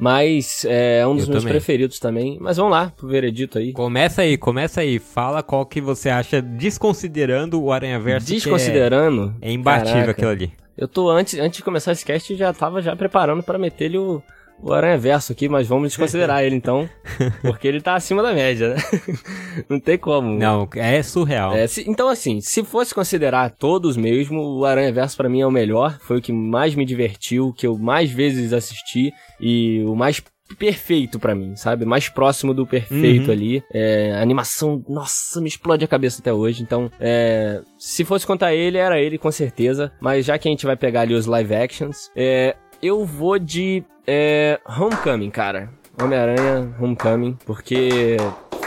Mas 0.00 0.64
é 0.66 1.06
um 1.06 1.14
dos 1.14 1.26
Eu 1.26 1.32
meus 1.32 1.42
também. 1.44 1.52
preferidos 1.58 1.98
também. 1.98 2.38
Mas 2.40 2.56
vamos 2.56 2.72
lá 2.72 2.90
pro 2.96 3.06
veredito 3.06 3.58
aí. 3.58 3.72
Começa 3.74 4.22
aí, 4.22 4.38
começa 4.38 4.80
aí. 4.80 4.98
Fala 4.98 5.42
qual 5.42 5.66
que 5.66 5.78
você 5.80 6.08
acha, 6.08 6.40
desconsiderando 6.40 7.62
o 7.62 7.70
Aranha 7.70 8.00
Verso. 8.00 8.26
que 8.28 8.32
Desconsiderando. 8.34 9.34
É, 9.42 9.50
é 9.50 9.52
imbatível 9.52 9.92
Caraca. 9.92 10.10
aquilo 10.12 10.30
ali. 10.30 10.52
Eu 10.76 10.88
tô 10.88 11.10
antes, 11.10 11.38
antes 11.38 11.58
de 11.58 11.62
começar 11.62 11.92
esse 11.92 12.04
cast 12.06 12.34
já 12.34 12.50
tava 12.54 12.80
já 12.80 12.96
preparando 12.96 13.42
pra 13.42 13.58
meter 13.58 13.84
ele 13.84 13.98
o, 13.98 14.22
o 14.62 14.72
Aranha 14.72 14.98
Verso 14.98 15.32
aqui, 15.32 15.48
mas 15.48 15.66
vamos 15.66 15.88
desconsiderar 15.88 16.42
ele 16.44 16.54
então, 16.56 16.88
porque 17.42 17.66
ele 17.66 17.80
tá 17.80 17.94
acima 17.94 18.22
da 18.22 18.32
média, 18.32 18.74
né? 18.74 18.76
Não 19.68 19.80
tem 19.80 19.96
como. 19.98 20.36
Não, 20.38 20.68
é 20.76 21.02
surreal. 21.02 21.54
É, 21.54 21.66
se- 21.66 21.84
então 21.88 22.08
assim, 22.08 22.40
se 22.40 22.62
fosse 22.64 22.94
considerar 22.94 23.50
todos 23.50 23.96
mesmo, 23.96 24.40
o 24.42 24.64
Aranha 24.64 24.92
Verso 24.92 25.16
pra 25.16 25.28
mim 25.28 25.40
é 25.40 25.46
o 25.46 25.50
melhor, 25.50 25.98
foi 26.00 26.18
o 26.18 26.22
que 26.22 26.32
mais 26.32 26.74
me 26.74 26.84
divertiu, 26.84 27.52
que 27.52 27.66
eu 27.66 27.76
mais 27.78 28.10
vezes 28.10 28.52
assisti 28.52 29.12
e 29.40 29.82
o 29.84 29.94
mais 29.94 30.22
perfeito 30.58 31.18
pra 31.20 31.32
mim, 31.34 31.54
sabe? 31.54 31.84
Mais 31.84 32.08
próximo 32.08 32.52
do 32.52 32.66
perfeito 32.66 33.26
Uhum. 33.28 33.32
ali. 33.32 33.62
É, 33.72 34.12
a 34.16 34.20
animação, 34.20 34.84
nossa, 34.88 35.40
me 35.40 35.46
explode 35.48 35.84
a 35.84 35.88
cabeça 35.88 36.20
até 36.20 36.32
hoje. 36.32 36.60
Então, 36.62 36.90
é, 36.98 37.60
se 37.78 38.04
fosse 38.04 38.26
contar 38.26 38.52
ele, 38.52 38.76
era 38.76 39.00
ele 39.00 39.16
com 39.16 39.30
certeza. 39.30 39.92
Mas 40.00 40.26
já 40.26 40.36
que 40.38 40.48
a 40.48 40.50
gente 40.50 40.66
vai 40.66 40.76
pegar 40.76 41.02
ali 41.02 41.14
os 41.14 41.26
live 41.26 41.54
actions, 41.54 42.10
é, 42.16 42.56
eu 42.82 43.04
vou 43.06 43.38
de 43.38 43.84
é, 44.12 44.58
Homecoming, 44.66 45.30
cara. 45.30 45.70
Homem-Aranha 46.02 46.74
Homecoming, 46.80 47.38
porque 47.46 48.16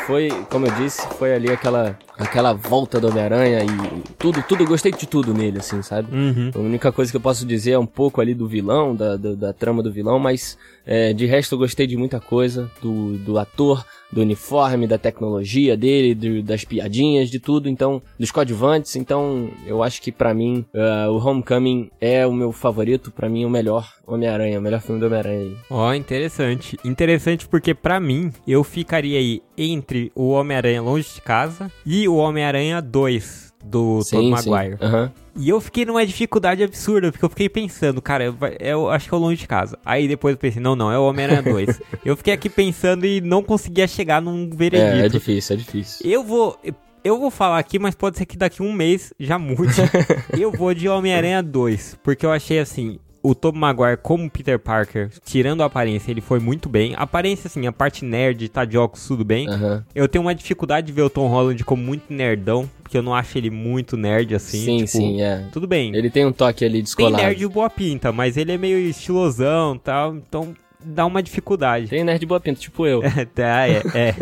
foi, 0.08 0.30
como 0.50 0.68
eu 0.68 0.72
disse, 0.76 1.06
foi 1.18 1.34
ali 1.34 1.52
aquela 1.52 2.00
aquela 2.18 2.54
volta 2.54 3.00
do 3.00 3.08
Homem-Aranha 3.08 3.60
e 3.64 4.02
tudo, 4.20 4.44
tudo, 4.48 4.66
gostei 4.66 4.92
de 4.92 5.08
tudo 5.08 5.34
nele, 5.34 5.60
assim, 5.60 5.82
sabe? 5.82 6.16
Uhum. 6.16 6.52
A 6.54 6.60
única 6.60 6.92
coisa 6.92 7.12
que 7.12 7.18
eu 7.18 7.22
posso 7.22 7.46
dizer 7.46 7.72
é 7.72 7.80
um 7.80 7.86
pouco 7.86 8.22
ali 8.22 8.34
do 8.34 8.48
vilão, 8.48 8.96
da, 8.96 9.16
da, 9.18 9.34
da 9.34 9.54
trama 9.54 9.82
do 9.82 9.92
vilão, 9.92 10.20
mas 10.20 10.58
é, 10.86 11.14
de 11.14 11.26
resto 11.26 11.56
eu 11.56 11.60
gostei 11.60 11.88
de 11.88 11.98
muita 11.98 12.20
coisa, 12.20 12.70
do, 12.82 13.18
do 13.18 13.38
ator, 13.40 13.86
do 14.12 14.22
uniforme, 14.22 14.86
da 14.86 14.98
tecnologia 15.00 15.76
dele, 15.76 16.14
do- 16.14 16.44
das 16.44 16.64
piadinhas, 16.64 17.30
de 17.32 17.40
tudo, 17.40 17.68
então, 17.68 18.00
dos 18.20 18.30
coadjuvantes, 18.30 18.96
então 18.96 19.50
eu 19.66 19.82
acho 19.82 20.00
que 20.02 20.12
pra 20.12 20.34
mim 20.36 20.64
ah, 20.76 21.08
o 21.10 21.18
Homecoming 21.18 21.90
é 22.00 22.26
o 22.28 22.32
meu 22.34 22.52
favorito, 22.52 23.12
pra 23.12 23.28
mim 23.28 23.44
o 23.46 23.50
melhor 23.50 23.88
Homem-Aranha, 24.06 24.60
o 24.60 24.62
melhor 24.62 24.82
filme 24.82 25.00
do 25.00 25.08
Homem-Aranha. 25.08 25.52
Ó, 25.70 25.94
interessante. 25.94 26.78
Interessante 26.86 27.48
porque 27.48 27.74
pra 27.74 28.00
mim, 28.00 28.32
eu 28.48 28.64
ficaria 28.64 29.18
aí 29.18 29.42
entre 29.58 30.12
o 30.14 30.30
Homem-Aranha 30.30 30.82
Longe 30.82 31.08
de 31.16 31.22
Casa 31.22 31.72
e 31.86 32.03
o 32.08 32.16
Homem-Aranha 32.16 32.82
2 32.82 33.54
do 33.66 34.00
Tobey 34.10 34.30
Maguire. 34.30 34.78
Aham. 34.82 35.12
E 35.36 35.50
eu 35.50 35.60
fiquei 35.62 35.86
numa 35.86 36.06
dificuldade 36.06 36.62
absurda, 36.64 37.12
porque 37.12 37.24
eu 37.26 37.30
fiquei 37.30 37.50
pensando, 37.50 38.02
cara, 38.02 38.32
vai- 38.32 38.56
eu 38.60 38.90
acho 38.90 39.08
que 39.10 39.14
é 39.16 39.18
o 39.18 39.20
Longe 39.22 39.38
de 39.42 39.48
Casa. 39.48 39.80
Aí 39.86 40.08
depois 40.08 40.34
eu 40.34 40.38
pensei, 40.38 40.62
não, 40.62 40.76
não, 40.76 40.92
é 40.92 41.00
o 41.00 41.04
Homem-Aranha 41.08 41.42
2. 41.44 41.82
eu 42.06 42.16
fiquei 42.18 42.34
aqui 42.34 42.50
pensando 42.50 43.06
e 43.06 43.20
não 43.22 43.42
conseguia 43.42 43.88
chegar 43.88 44.22
num 44.22 44.44
É, 44.44 44.54
é 44.54 44.56
veredito. 44.56 45.10
difícil, 45.10 45.56
é 45.56 45.58
difícil. 45.58 46.10
eu 46.12 46.24
vou... 46.24 46.58
Eu 47.06 47.20
vou 47.20 47.30
falar 47.30 47.60
aqui, 47.60 47.78
mas 47.78 47.96
pode 47.96 48.18
ser 48.18 48.26
que 48.26 48.38
daqui 48.38 48.64
um 48.64 48.72
mês 48.72 49.14
já 49.20 49.38
mude. 49.38 49.74
eu 50.40 50.50
vou 50.54 50.74
de 50.74 50.88
Homem-Aranha 50.88 51.44
2, 51.44 51.98
porque 52.02 52.26
eu 52.26 52.32
achei 52.32 52.60
assim, 52.60 52.98
o 53.24 53.34
Tobey 53.34 53.60
Maguire 53.60 53.98
como 53.98 54.30
Peter 54.30 54.60
Parker, 54.60 55.10
tirando 55.26 55.64
a 55.64 55.66
aparência, 55.66 56.12
ele 56.12 56.20
foi 56.20 56.40
muito 56.40 56.68
bem. 56.68 56.94
A 56.96 57.04
aparência, 57.04 57.48
assim, 57.48 57.66
a 57.66 57.72
parte 57.72 58.04
nerd, 58.04 58.50
tá 58.50 58.66
de 58.66 58.78
óculos, 58.78 59.08
tudo 59.08 59.24
bem. 59.24 59.48
Aham. 59.48 59.84
Eu 59.96 60.08
tenho 60.10 60.26
uma 60.26 60.36
dificuldade 60.36 60.88
de 60.88 60.94
ver 60.94 61.04
o 61.04 61.10
Tom 61.10 61.28
Holland 61.28 61.64
como 61.64 61.82
muito 61.82 62.12
nerdão, 62.14 62.70
porque 62.84 62.98
eu 62.98 63.02
não 63.02 63.16
acho 63.16 63.38
ele 63.38 63.50
muito 63.50 63.96
nerd 63.96 64.36
assim. 64.36 64.66
Sim, 64.66 64.78
tipo, 64.80 64.90
sim, 64.90 65.22
é. 65.22 65.48
Tudo 65.54 65.66
bem. 65.66 65.96
Ele 65.96 66.10
tem 66.10 66.26
um 66.26 66.34
toque 66.34 66.66
ali 66.66 66.74
Tem 66.76 66.84
descolado. 66.84 67.24
nerd 67.24 67.40
de 67.40 67.48
boa 67.48 67.70
pinta, 67.70 68.12
mas 68.12 68.36
ele 68.36 68.52
é 68.52 68.58
meio 68.58 68.78
estilosão 68.78 69.76
e 69.76 69.80
tal, 69.80 70.16
então 70.16 70.54
dá 70.86 71.06
uma 71.06 71.22
dificuldade. 71.22 71.88
Tem 71.88 72.04
nerd 72.04 72.20
de 72.20 72.26
boa 72.26 72.40
pinta, 72.40 72.60
tipo 72.60 72.86
eu. 72.86 73.02
tá, 73.34 73.68
é, 73.68 73.82
é. 73.94 74.16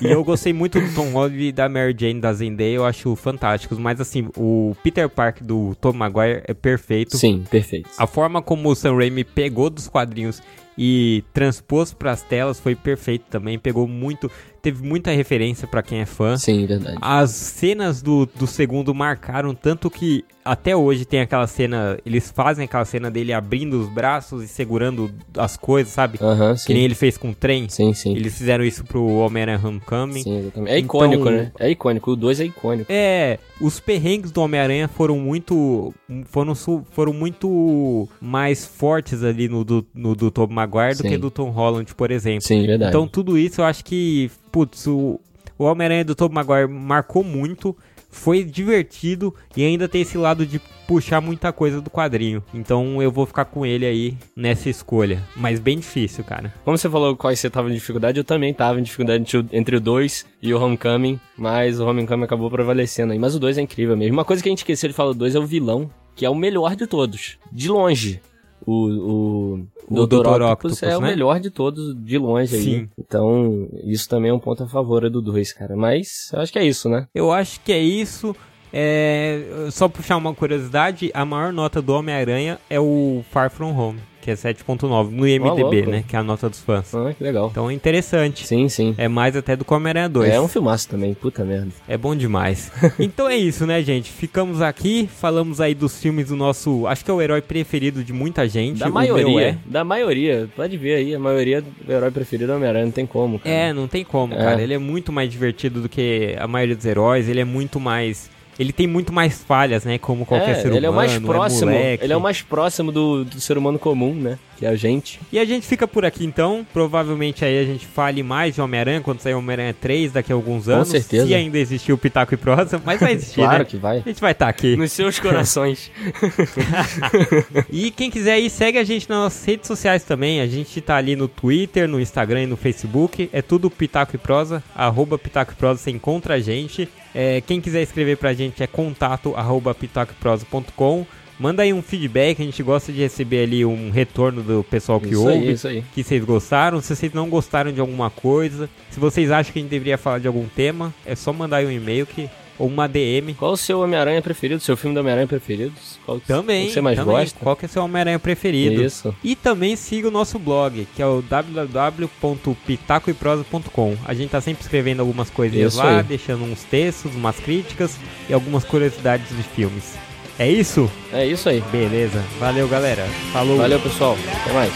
e 0.00 0.10
eu 0.10 0.22
gostei 0.24 0.52
muito 0.52 0.80
do 0.80 0.94
Tom 0.94 1.10
Holland 1.10 1.40
e 1.40 1.52
da 1.52 1.68
Mary 1.68 1.94
Jane 1.98 2.20
da 2.20 2.32
Zendaya, 2.32 2.74
eu 2.74 2.84
acho 2.84 3.14
fantásticos, 3.16 3.78
mas 3.78 4.00
assim, 4.00 4.28
o 4.36 4.74
Peter 4.82 5.08
Parker 5.08 5.44
do 5.44 5.74
Tom 5.80 5.92
Maguire 5.92 6.42
é 6.46 6.54
perfeito. 6.54 7.16
Sim, 7.16 7.44
perfeito. 7.50 7.90
A 7.98 8.06
forma 8.06 8.42
como 8.42 8.68
o 8.68 8.74
Sam 8.74 8.96
Raimi 8.96 9.24
pegou 9.24 9.70
dos 9.70 9.88
quadrinhos 9.88 10.42
e 10.76 11.22
transpôs 11.32 11.92
pras 11.92 12.22
telas 12.22 12.58
foi 12.60 12.74
perfeito 12.74 13.24
também, 13.30 13.58
pegou 13.58 13.86
muito, 13.86 14.30
teve 14.62 14.82
muita 14.86 15.10
referência 15.10 15.66
pra 15.68 15.82
quem 15.82 16.00
é 16.00 16.06
fã. 16.06 16.36
Sim, 16.36 16.66
verdade. 16.66 16.96
As 17.00 17.30
cenas 17.30 18.00
do, 18.02 18.26
do 18.26 18.46
segundo 18.46 18.94
marcaram 18.94 19.54
tanto 19.54 19.90
que 19.90 20.24
até 20.42 20.74
hoje 20.74 21.04
tem 21.04 21.20
aquela 21.20 21.46
cena, 21.46 21.98
eles 22.04 22.30
fazem 22.30 22.64
aquela 22.64 22.84
cena 22.86 23.10
dele 23.10 23.32
abrindo 23.32 23.74
os 23.78 23.88
braços 23.90 24.42
e 24.42 24.48
segurando 24.48 25.10
as 25.36 25.54
coisas, 25.56 25.92
sabe? 25.92 26.18
Aham, 26.20 26.54
Que 26.56 26.72
nem 26.72 26.80
sim. 26.82 26.84
ele 26.86 26.94
fez 26.94 27.18
com 27.18 27.30
o 27.30 27.34
trem. 27.34 27.68
Sim, 27.68 27.92
sim. 27.92 28.16
Eles 28.16 28.36
fizeram 28.38 28.64
isso 28.64 28.82
pro 28.84 29.04
Homem-Aranha 29.06 29.60
Homecoming. 29.62 30.22
Sim, 30.22 30.38
exatamente. 30.38 30.72
É 30.72 30.78
icônico, 30.78 31.22
Então- 31.22 31.32
né? 31.32 31.52
É 31.58 31.70
icônico. 31.70 32.10
O 32.12 32.16
2 32.16 32.40
é 32.40 32.44
icônico. 32.46 32.90
É, 32.90 33.38
os 33.60 33.78
perrengues 33.78 34.30
do 34.30 34.40
Homem-Aranha 34.40 34.88
foram 34.88 35.18
muito. 35.18 35.92
Foram, 36.26 36.54
foram 36.54 37.12
muito 37.12 38.08
mais 38.20 38.64
fortes 38.66 39.22
ali 39.22 39.46
no 39.48 39.62
do, 39.62 39.86
no 39.94 40.14
do 40.14 40.30
Tom 40.30 40.46
Maguire 40.60 40.94
do 40.96 41.02
Sim. 41.02 41.08
que 41.08 41.16
do 41.18 41.30
Tom 41.30 41.50
Holland, 41.50 41.94
por 41.94 42.10
exemplo. 42.10 42.42
Sim, 42.42 42.66
verdade. 42.66 42.90
Então 42.90 43.06
tudo 43.06 43.36
isso 43.38 43.60
eu 43.60 43.64
acho 43.64 43.84
que, 43.84 44.30
putz, 44.52 44.86
o, 44.86 45.20
o 45.58 45.64
Homem-Aranha 45.64 46.04
do 46.04 46.14
Tobey 46.14 46.34
Maguire 46.34 46.68
marcou 46.68 47.22
muito, 47.24 47.76
foi 48.12 48.42
divertido 48.42 49.32
e 49.56 49.64
ainda 49.64 49.88
tem 49.88 50.00
esse 50.02 50.18
lado 50.18 50.44
de 50.44 50.60
puxar 50.88 51.20
muita 51.20 51.52
coisa 51.52 51.80
do 51.80 51.88
quadrinho. 51.88 52.42
Então 52.52 53.00
eu 53.00 53.12
vou 53.12 53.24
ficar 53.24 53.44
com 53.44 53.64
ele 53.64 53.86
aí 53.86 54.16
nessa 54.34 54.68
escolha. 54.68 55.22
Mas 55.36 55.60
bem 55.60 55.78
difícil, 55.78 56.24
cara. 56.24 56.52
Como 56.64 56.76
você 56.76 56.90
falou 56.90 57.16
quais 57.16 57.38
você 57.38 57.48
tava 57.48 57.70
em 57.70 57.74
dificuldade, 57.74 58.18
eu 58.18 58.24
também 58.24 58.52
tava 58.52 58.80
em 58.80 58.82
dificuldade 58.82 59.22
entre 59.22 59.38
o- 59.38 59.46
entre 59.52 59.76
o 59.76 59.80
2 59.80 60.26
e 60.42 60.52
o 60.52 60.60
Homecoming, 60.60 61.20
mas 61.38 61.78
o 61.78 61.86
Homecoming 61.86 62.24
acabou 62.24 62.50
prevalecendo 62.50 63.12
aí. 63.12 63.18
Mas 63.20 63.36
o 63.36 63.38
2 63.38 63.56
é 63.58 63.60
incrível 63.62 63.96
mesmo. 63.96 64.14
Uma 64.14 64.24
coisa 64.24 64.42
que 64.42 64.48
a 64.48 64.50
gente 64.52 64.58
esqueceu 64.58 64.88
de 64.88 64.94
falar 64.94 65.12
do 65.12 65.18
2 65.18 65.36
é 65.36 65.38
o 65.38 65.46
vilão, 65.46 65.88
que 66.16 66.26
é 66.26 66.30
o 66.30 66.34
melhor 66.34 66.74
de 66.74 66.88
todos. 66.88 67.38
De 67.52 67.68
longe. 67.68 68.20
O, 68.66 68.72
o, 68.72 69.66
O 69.88 70.06
Dr. 70.06 70.42
Octopus, 70.42 70.82
é 70.82 70.96
o 70.96 71.00
né? 71.00 71.08
melhor 71.08 71.40
de 71.40 71.50
todos, 71.50 71.94
de 72.04 72.18
longe 72.18 72.54
aí. 72.56 72.62
Sim. 72.62 72.88
Então, 72.98 73.68
isso 73.84 74.08
também 74.08 74.30
é 74.30 74.34
um 74.34 74.38
ponto 74.38 74.62
a 74.62 74.68
favor 74.68 75.08
do 75.08 75.22
2, 75.22 75.52
cara. 75.52 75.76
Mas 75.76 76.30
eu 76.32 76.40
acho 76.40 76.52
que 76.52 76.58
é 76.58 76.64
isso, 76.64 76.88
né? 76.88 77.08
Eu 77.14 77.32
acho 77.32 77.60
que 77.60 77.72
é 77.72 77.80
isso. 77.80 78.34
É, 78.72 79.42
só 79.70 79.88
puxar 79.88 80.16
uma 80.16 80.34
curiosidade, 80.34 81.10
a 81.12 81.24
maior 81.24 81.52
nota 81.52 81.80
do 81.82 81.92
Homem-Aranha 81.92 82.58
é 82.68 82.78
o 82.78 83.24
Far 83.30 83.50
From 83.50 83.76
Home, 83.76 83.98
que 84.20 84.30
é 84.30 84.34
7.9 84.34 85.10
no 85.10 85.26
IMDB, 85.26 85.86
né? 85.86 86.04
Que 86.06 86.14
é 86.14 86.18
a 86.18 86.22
nota 86.22 86.48
dos 86.48 86.60
fãs. 86.60 86.94
Ah, 86.94 87.12
que 87.12 87.22
legal. 87.24 87.48
Então 87.50 87.68
é 87.68 87.72
interessante. 87.74 88.46
Sim, 88.46 88.68
sim. 88.68 88.94
É 88.96 89.08
mais 89.08 89.34
até 89.36 89.56
do 89.56 89.64
que 89.64 89.72
o 89.72 89.76
Homem-Aranha 89.76 90.08
2. 90.08 90.30
É 90.32 90.40
um 90.40 90.46
filmaço 90.46 90.88
também, 90.88 91.14
puta 91.14 91.44
merda. 91.44 91.70
É 91.88 91.96
bom 91.96 92.14
demais. 92.14 92.70
então 92.98 93.28
é 93.28 93.36
isso, 93.36 93.66
né, 93.66 93.82
gente? 93.82 94.10
Ficamos 94.10 94.62
aqui, 94.62 95.08
falamos 95.16 95.60
aí 95.60 95.74
dos 95.74 96.00
filmes 96.00 96.28
do 96.28 96.36
nosso. 96.36 96.86
Acho 96.86 97.04
que 97.04 97.10
é 97.10 97.14
o 97.14 97.20
herói 97.20 97.40
preferido 97.40 98.04
de 98.04 98.12
muita 98.12 98.48
gente. 98.48 98.78
Da 98.78 98.88
maioria, 98.88 99.48
é. 99.48 99.58
da 99.64 99.82
maioria. 99.82 100.48
Pode 100.54 100.76
ver 100.76 100.94
aí, 100.96 101.14
a 101.14 101.18
maioria 101.18 101.60
do 101.62 101.92
herói 101.92 102.10
preferido 102.10 102.52
é 102.52 102.54
o 102.54 102.56
Homem-Aranha, 102.58 102.84
não 102.84 102.92
tem 102.92 103.06
como, 103.06 103.38
cara. 103.40 103.54
É, 103.54 103.72
não 103.72 103.88
tem 103.88 104.04
como, 104.04 104.34
É. 104.34 104.36
cara. 104.36 104.62
Ele 104.62 104.74
é 104.74 104.78
muito 104.78 105.10
mais 105.10 105.28
divertido 105.30 105.80
do 105.80 105.88
que 105.88 106.36
a 106.38 106.46
maioria 106.46 106.76
dos 106.76 106.84
heróis. 106.84 107.28
Ele 107.28 107.40
é 107.40 107.44
muito 107.44 107.80
mais. 107.80 108.30
Ele 108.60 108.72
tem 108.74 108.86
muito 108.86 109.10
mais 109.10 109.42
falhas, 109.42 109.86
né? 109.86 109.96
Como 109.96 110.26
qualquer 110.26 110.50
É, 110.50 110.54
ser 110.56 110.60
humano. 110.66 110.76
ele 110.76 110.86
é 110.86 110.90
o 110.90 110.92
mais 110.92 111.18
próximo, 111.18 111.70
moleque. 111.72 112.04
ele 112.04 112.12
é 112.12 112.16
o 112.16 112.20
mais 112.20 112.42
próximo 112.42 112.92
do, 112.92 113.24
do 113.24 113.40
ser 113.40 113.56
humano 113.56 113.78
comum, 113.78 114.12
né? 114.14 114.38
Que 114.60 114.66
é 114.66 114.68
a 114.68 114.76
gente. 114.76 115.18
E 115.32 115.38
a 115.38 115.44
gente 115.46 115.66
fica 115.66 115.88
por 115.88 116.04
aqui 116.04 116.22
então. 116.22 116.66
Provavelmente 116.70 117.42
aí 117.46 117.58
a 117.58 117.64
gente 117.64 117.86
fale 117.86 118.22
mais 118.22 118.54
de 118.54 118.60
Homem-Aranha 118.60 119.00
quando 119.00 119.18
sair 119.20 119.32
Homem-Aranha 119.32 119.74
3 119.80 120.12
daqui 120.12 120.30
a 120.30 120.34
alguns 120.34 120.68
anos. 120.68 120.88
certeza. 120.88 121.26
Se 121.26 121.34
ainda 121.34 121.58
existir 121.58 121.94
o 121.94 121.98
Pitaco 121.98 122.34
e 122.34 122.36
Prosa, 122.36 122.78
mas 122.84 123.00
vai 123.00 123.14
existir, 123.14 123.36
Claro 123.36 123.60
né? 123.60 123.64
que 123.64 123.78
vai. 123.78 123.96
A 123.98 124.00
gente 124.02 124.20
vai 124.20 124.32
estar 124.32 124.48
aqui. 124.50 124.76
Nos 124.76 124.92
seus 124.92 125.18
corações. 125.18 125.90
E 127.70 127.90
quem 127.90 128.10
quiser 128.10 128.32
aí, 128.34 128.50
segue 128.50 128.78
a 128.78 128.84
gente 128.84 129.08
nas 129.08 129.18
nossas 129.18 129.44
redes 129.44 129.66
sociais 129.66 130.04
também. 130.04 130.40
A 130.40 130.46
gente 130.46 130.80
tá 130.80 130.96
ali 130.96 131.16
no 131.16 131.26
Twitter, 131.28 131.88
no 131.88 132.00
Instagram 132.00 132.42
e 132.42 132.46
no 132.46 132.56
Facebook. 132.56 133.30
É 133.32 133.40
tudo 133.40 133.70
Pitaco 133.70 134.14
e 134.14 134.18
Prosa. 134.18 134.62
Arroba 134.74 135.18
Pitaco 135.18 135.52
e 135.52 135.54
Prosa, 135.56 135.80
você 135.80 135.90
encontra 135.90 136.34
a 136.34 136.40
gente. 136.40 136.88
É, 137.14 137.40
quem 137.40 137.60
quiser 137.60 137.82
escrever 137.82 138.16
pra 138.18 138.32
gente 138.34 138.62
é 138.62 138.66
contato 138.66 139.34
arroba 139.34 139.74
pitacoeprosa.com. 139.74 141.06
Manda 141.40 141.62
aí 141.62 141.72
um 141.72 141.80
feedback, 141.80 142.42
a 142.42 142.44
gente 142.44 142.62
gosta 142.62 142.92
de 142.92 143.00
receber 143.00 143.44
ali 143.44 143.64
um 143.64 143.90
retorno 143.90 144.42
do 144.42 144.62
pessoal 144.62 145.00
que 145.00 145.08
isso 145.08 145.22
ouve. 145.22 145.32
aí, 145.32 145.52
isso 145.52 145.66
aí. 145.66 145.82
Que 145.94 146.04
vocês 146.04 146.22
gostaram, 146.22 146.82
se 146.82 146.94
vocês 146.94 147.14
não 147.14 147.30
gostaram 147.30 147.72
de 147.72 147.80
alguma 147.80 148.10
coisa, 148.10 148.68
se 148.90 149.00
vocês 149.00 149.30
acham 149.30 149.50
que 149.50 149.58
a 149.58 149.62
gente 149.62 149.70
deveria 149.70 149.96
falar 149.96 150.18
de 150.18 150.26
algum 150.26 150.44
tema, 150.54 150.92
é 151.06 151.16
só 151.16 151.32
mandar 151.32 151.56
aí 151.56 151.64
um 151.66 151.70
e-mail 151.70 152.04
que, 152.04 152.28
ou 152.58 152.68
uma 152.68 152.86
DM. 152.86 153.32
Qual 153.32 153.52
o 153.52 153.56
seu 153.56 153.80
Homem-Aranha 153.80 154.20
preferido? 154.20 154.60
Seu 154.60 154.76
filme 154.76 154.92
do 154.94 155.00
Homem-Aranha 155.00 155.26
preferido? 155.26 155.72
Qual 156.04 156.20
Também, 156.20 156.66
que 156.66 156.74
você 156.74 156.82
mais 156.82 156.98
também. 156.98 157.14
gosta? 157.14 157.38
Qual 157.40 157.56
que 157.56 157.64
é 157.64 157.68
seu 157.68 157.82
Homem-Aranha 157.84 158.18
preferido? 158.18 158.84
Isso. 158.84 159.16
E 159.24 159.34
também 159.34 159.74
siga 159.76 160.08
o 160.08 160.10
nosso 160.10 160.38
blog, 160.38 160.86
que 160.94 161.00
é 161.00 161.06
o 161.06 161.22
www.pitacoeprosa.com. 161.22 163.96
A 164.04 164.12
gente 164.12 164.28
tá 164.28 164.42
sempre 164.42 164.62
escrevendo 164.62 165.00
algumas 165.00 165.30
coisinhas 165.30 165.72
Isso 165.72 165.82
lá, 165.82 165.96
aí. 165.98 166.02
deixando 166.02 166.44
uns 166.44 166.62
textos, 166.64 167.14
umas 167.14 167.40
críticas 167.40 167.96
e 168.28 168.34
algumas 168.34 168.62
curiosidades 168.62 169.34
de 169.34 169.42
filmes. 169.42 169.94
É 170.40 170.50
isso? 170.50 170.90
É 171.12 171.26
isso 171.26 171.50
aí. 171.50 171.62
Beleza. 171.70 172.24
Valeu, 172.38 172.66
galera. 172.66 173.06
Falou. 173.30 173.58
Valeu, 173.58 173.78
pessoal. 173.78 174.16
Até 174.42 174.52
mais. 174.54 174.72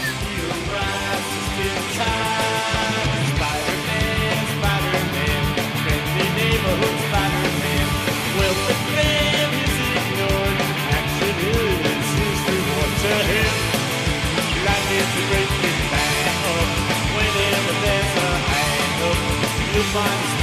Find 19.95 20.34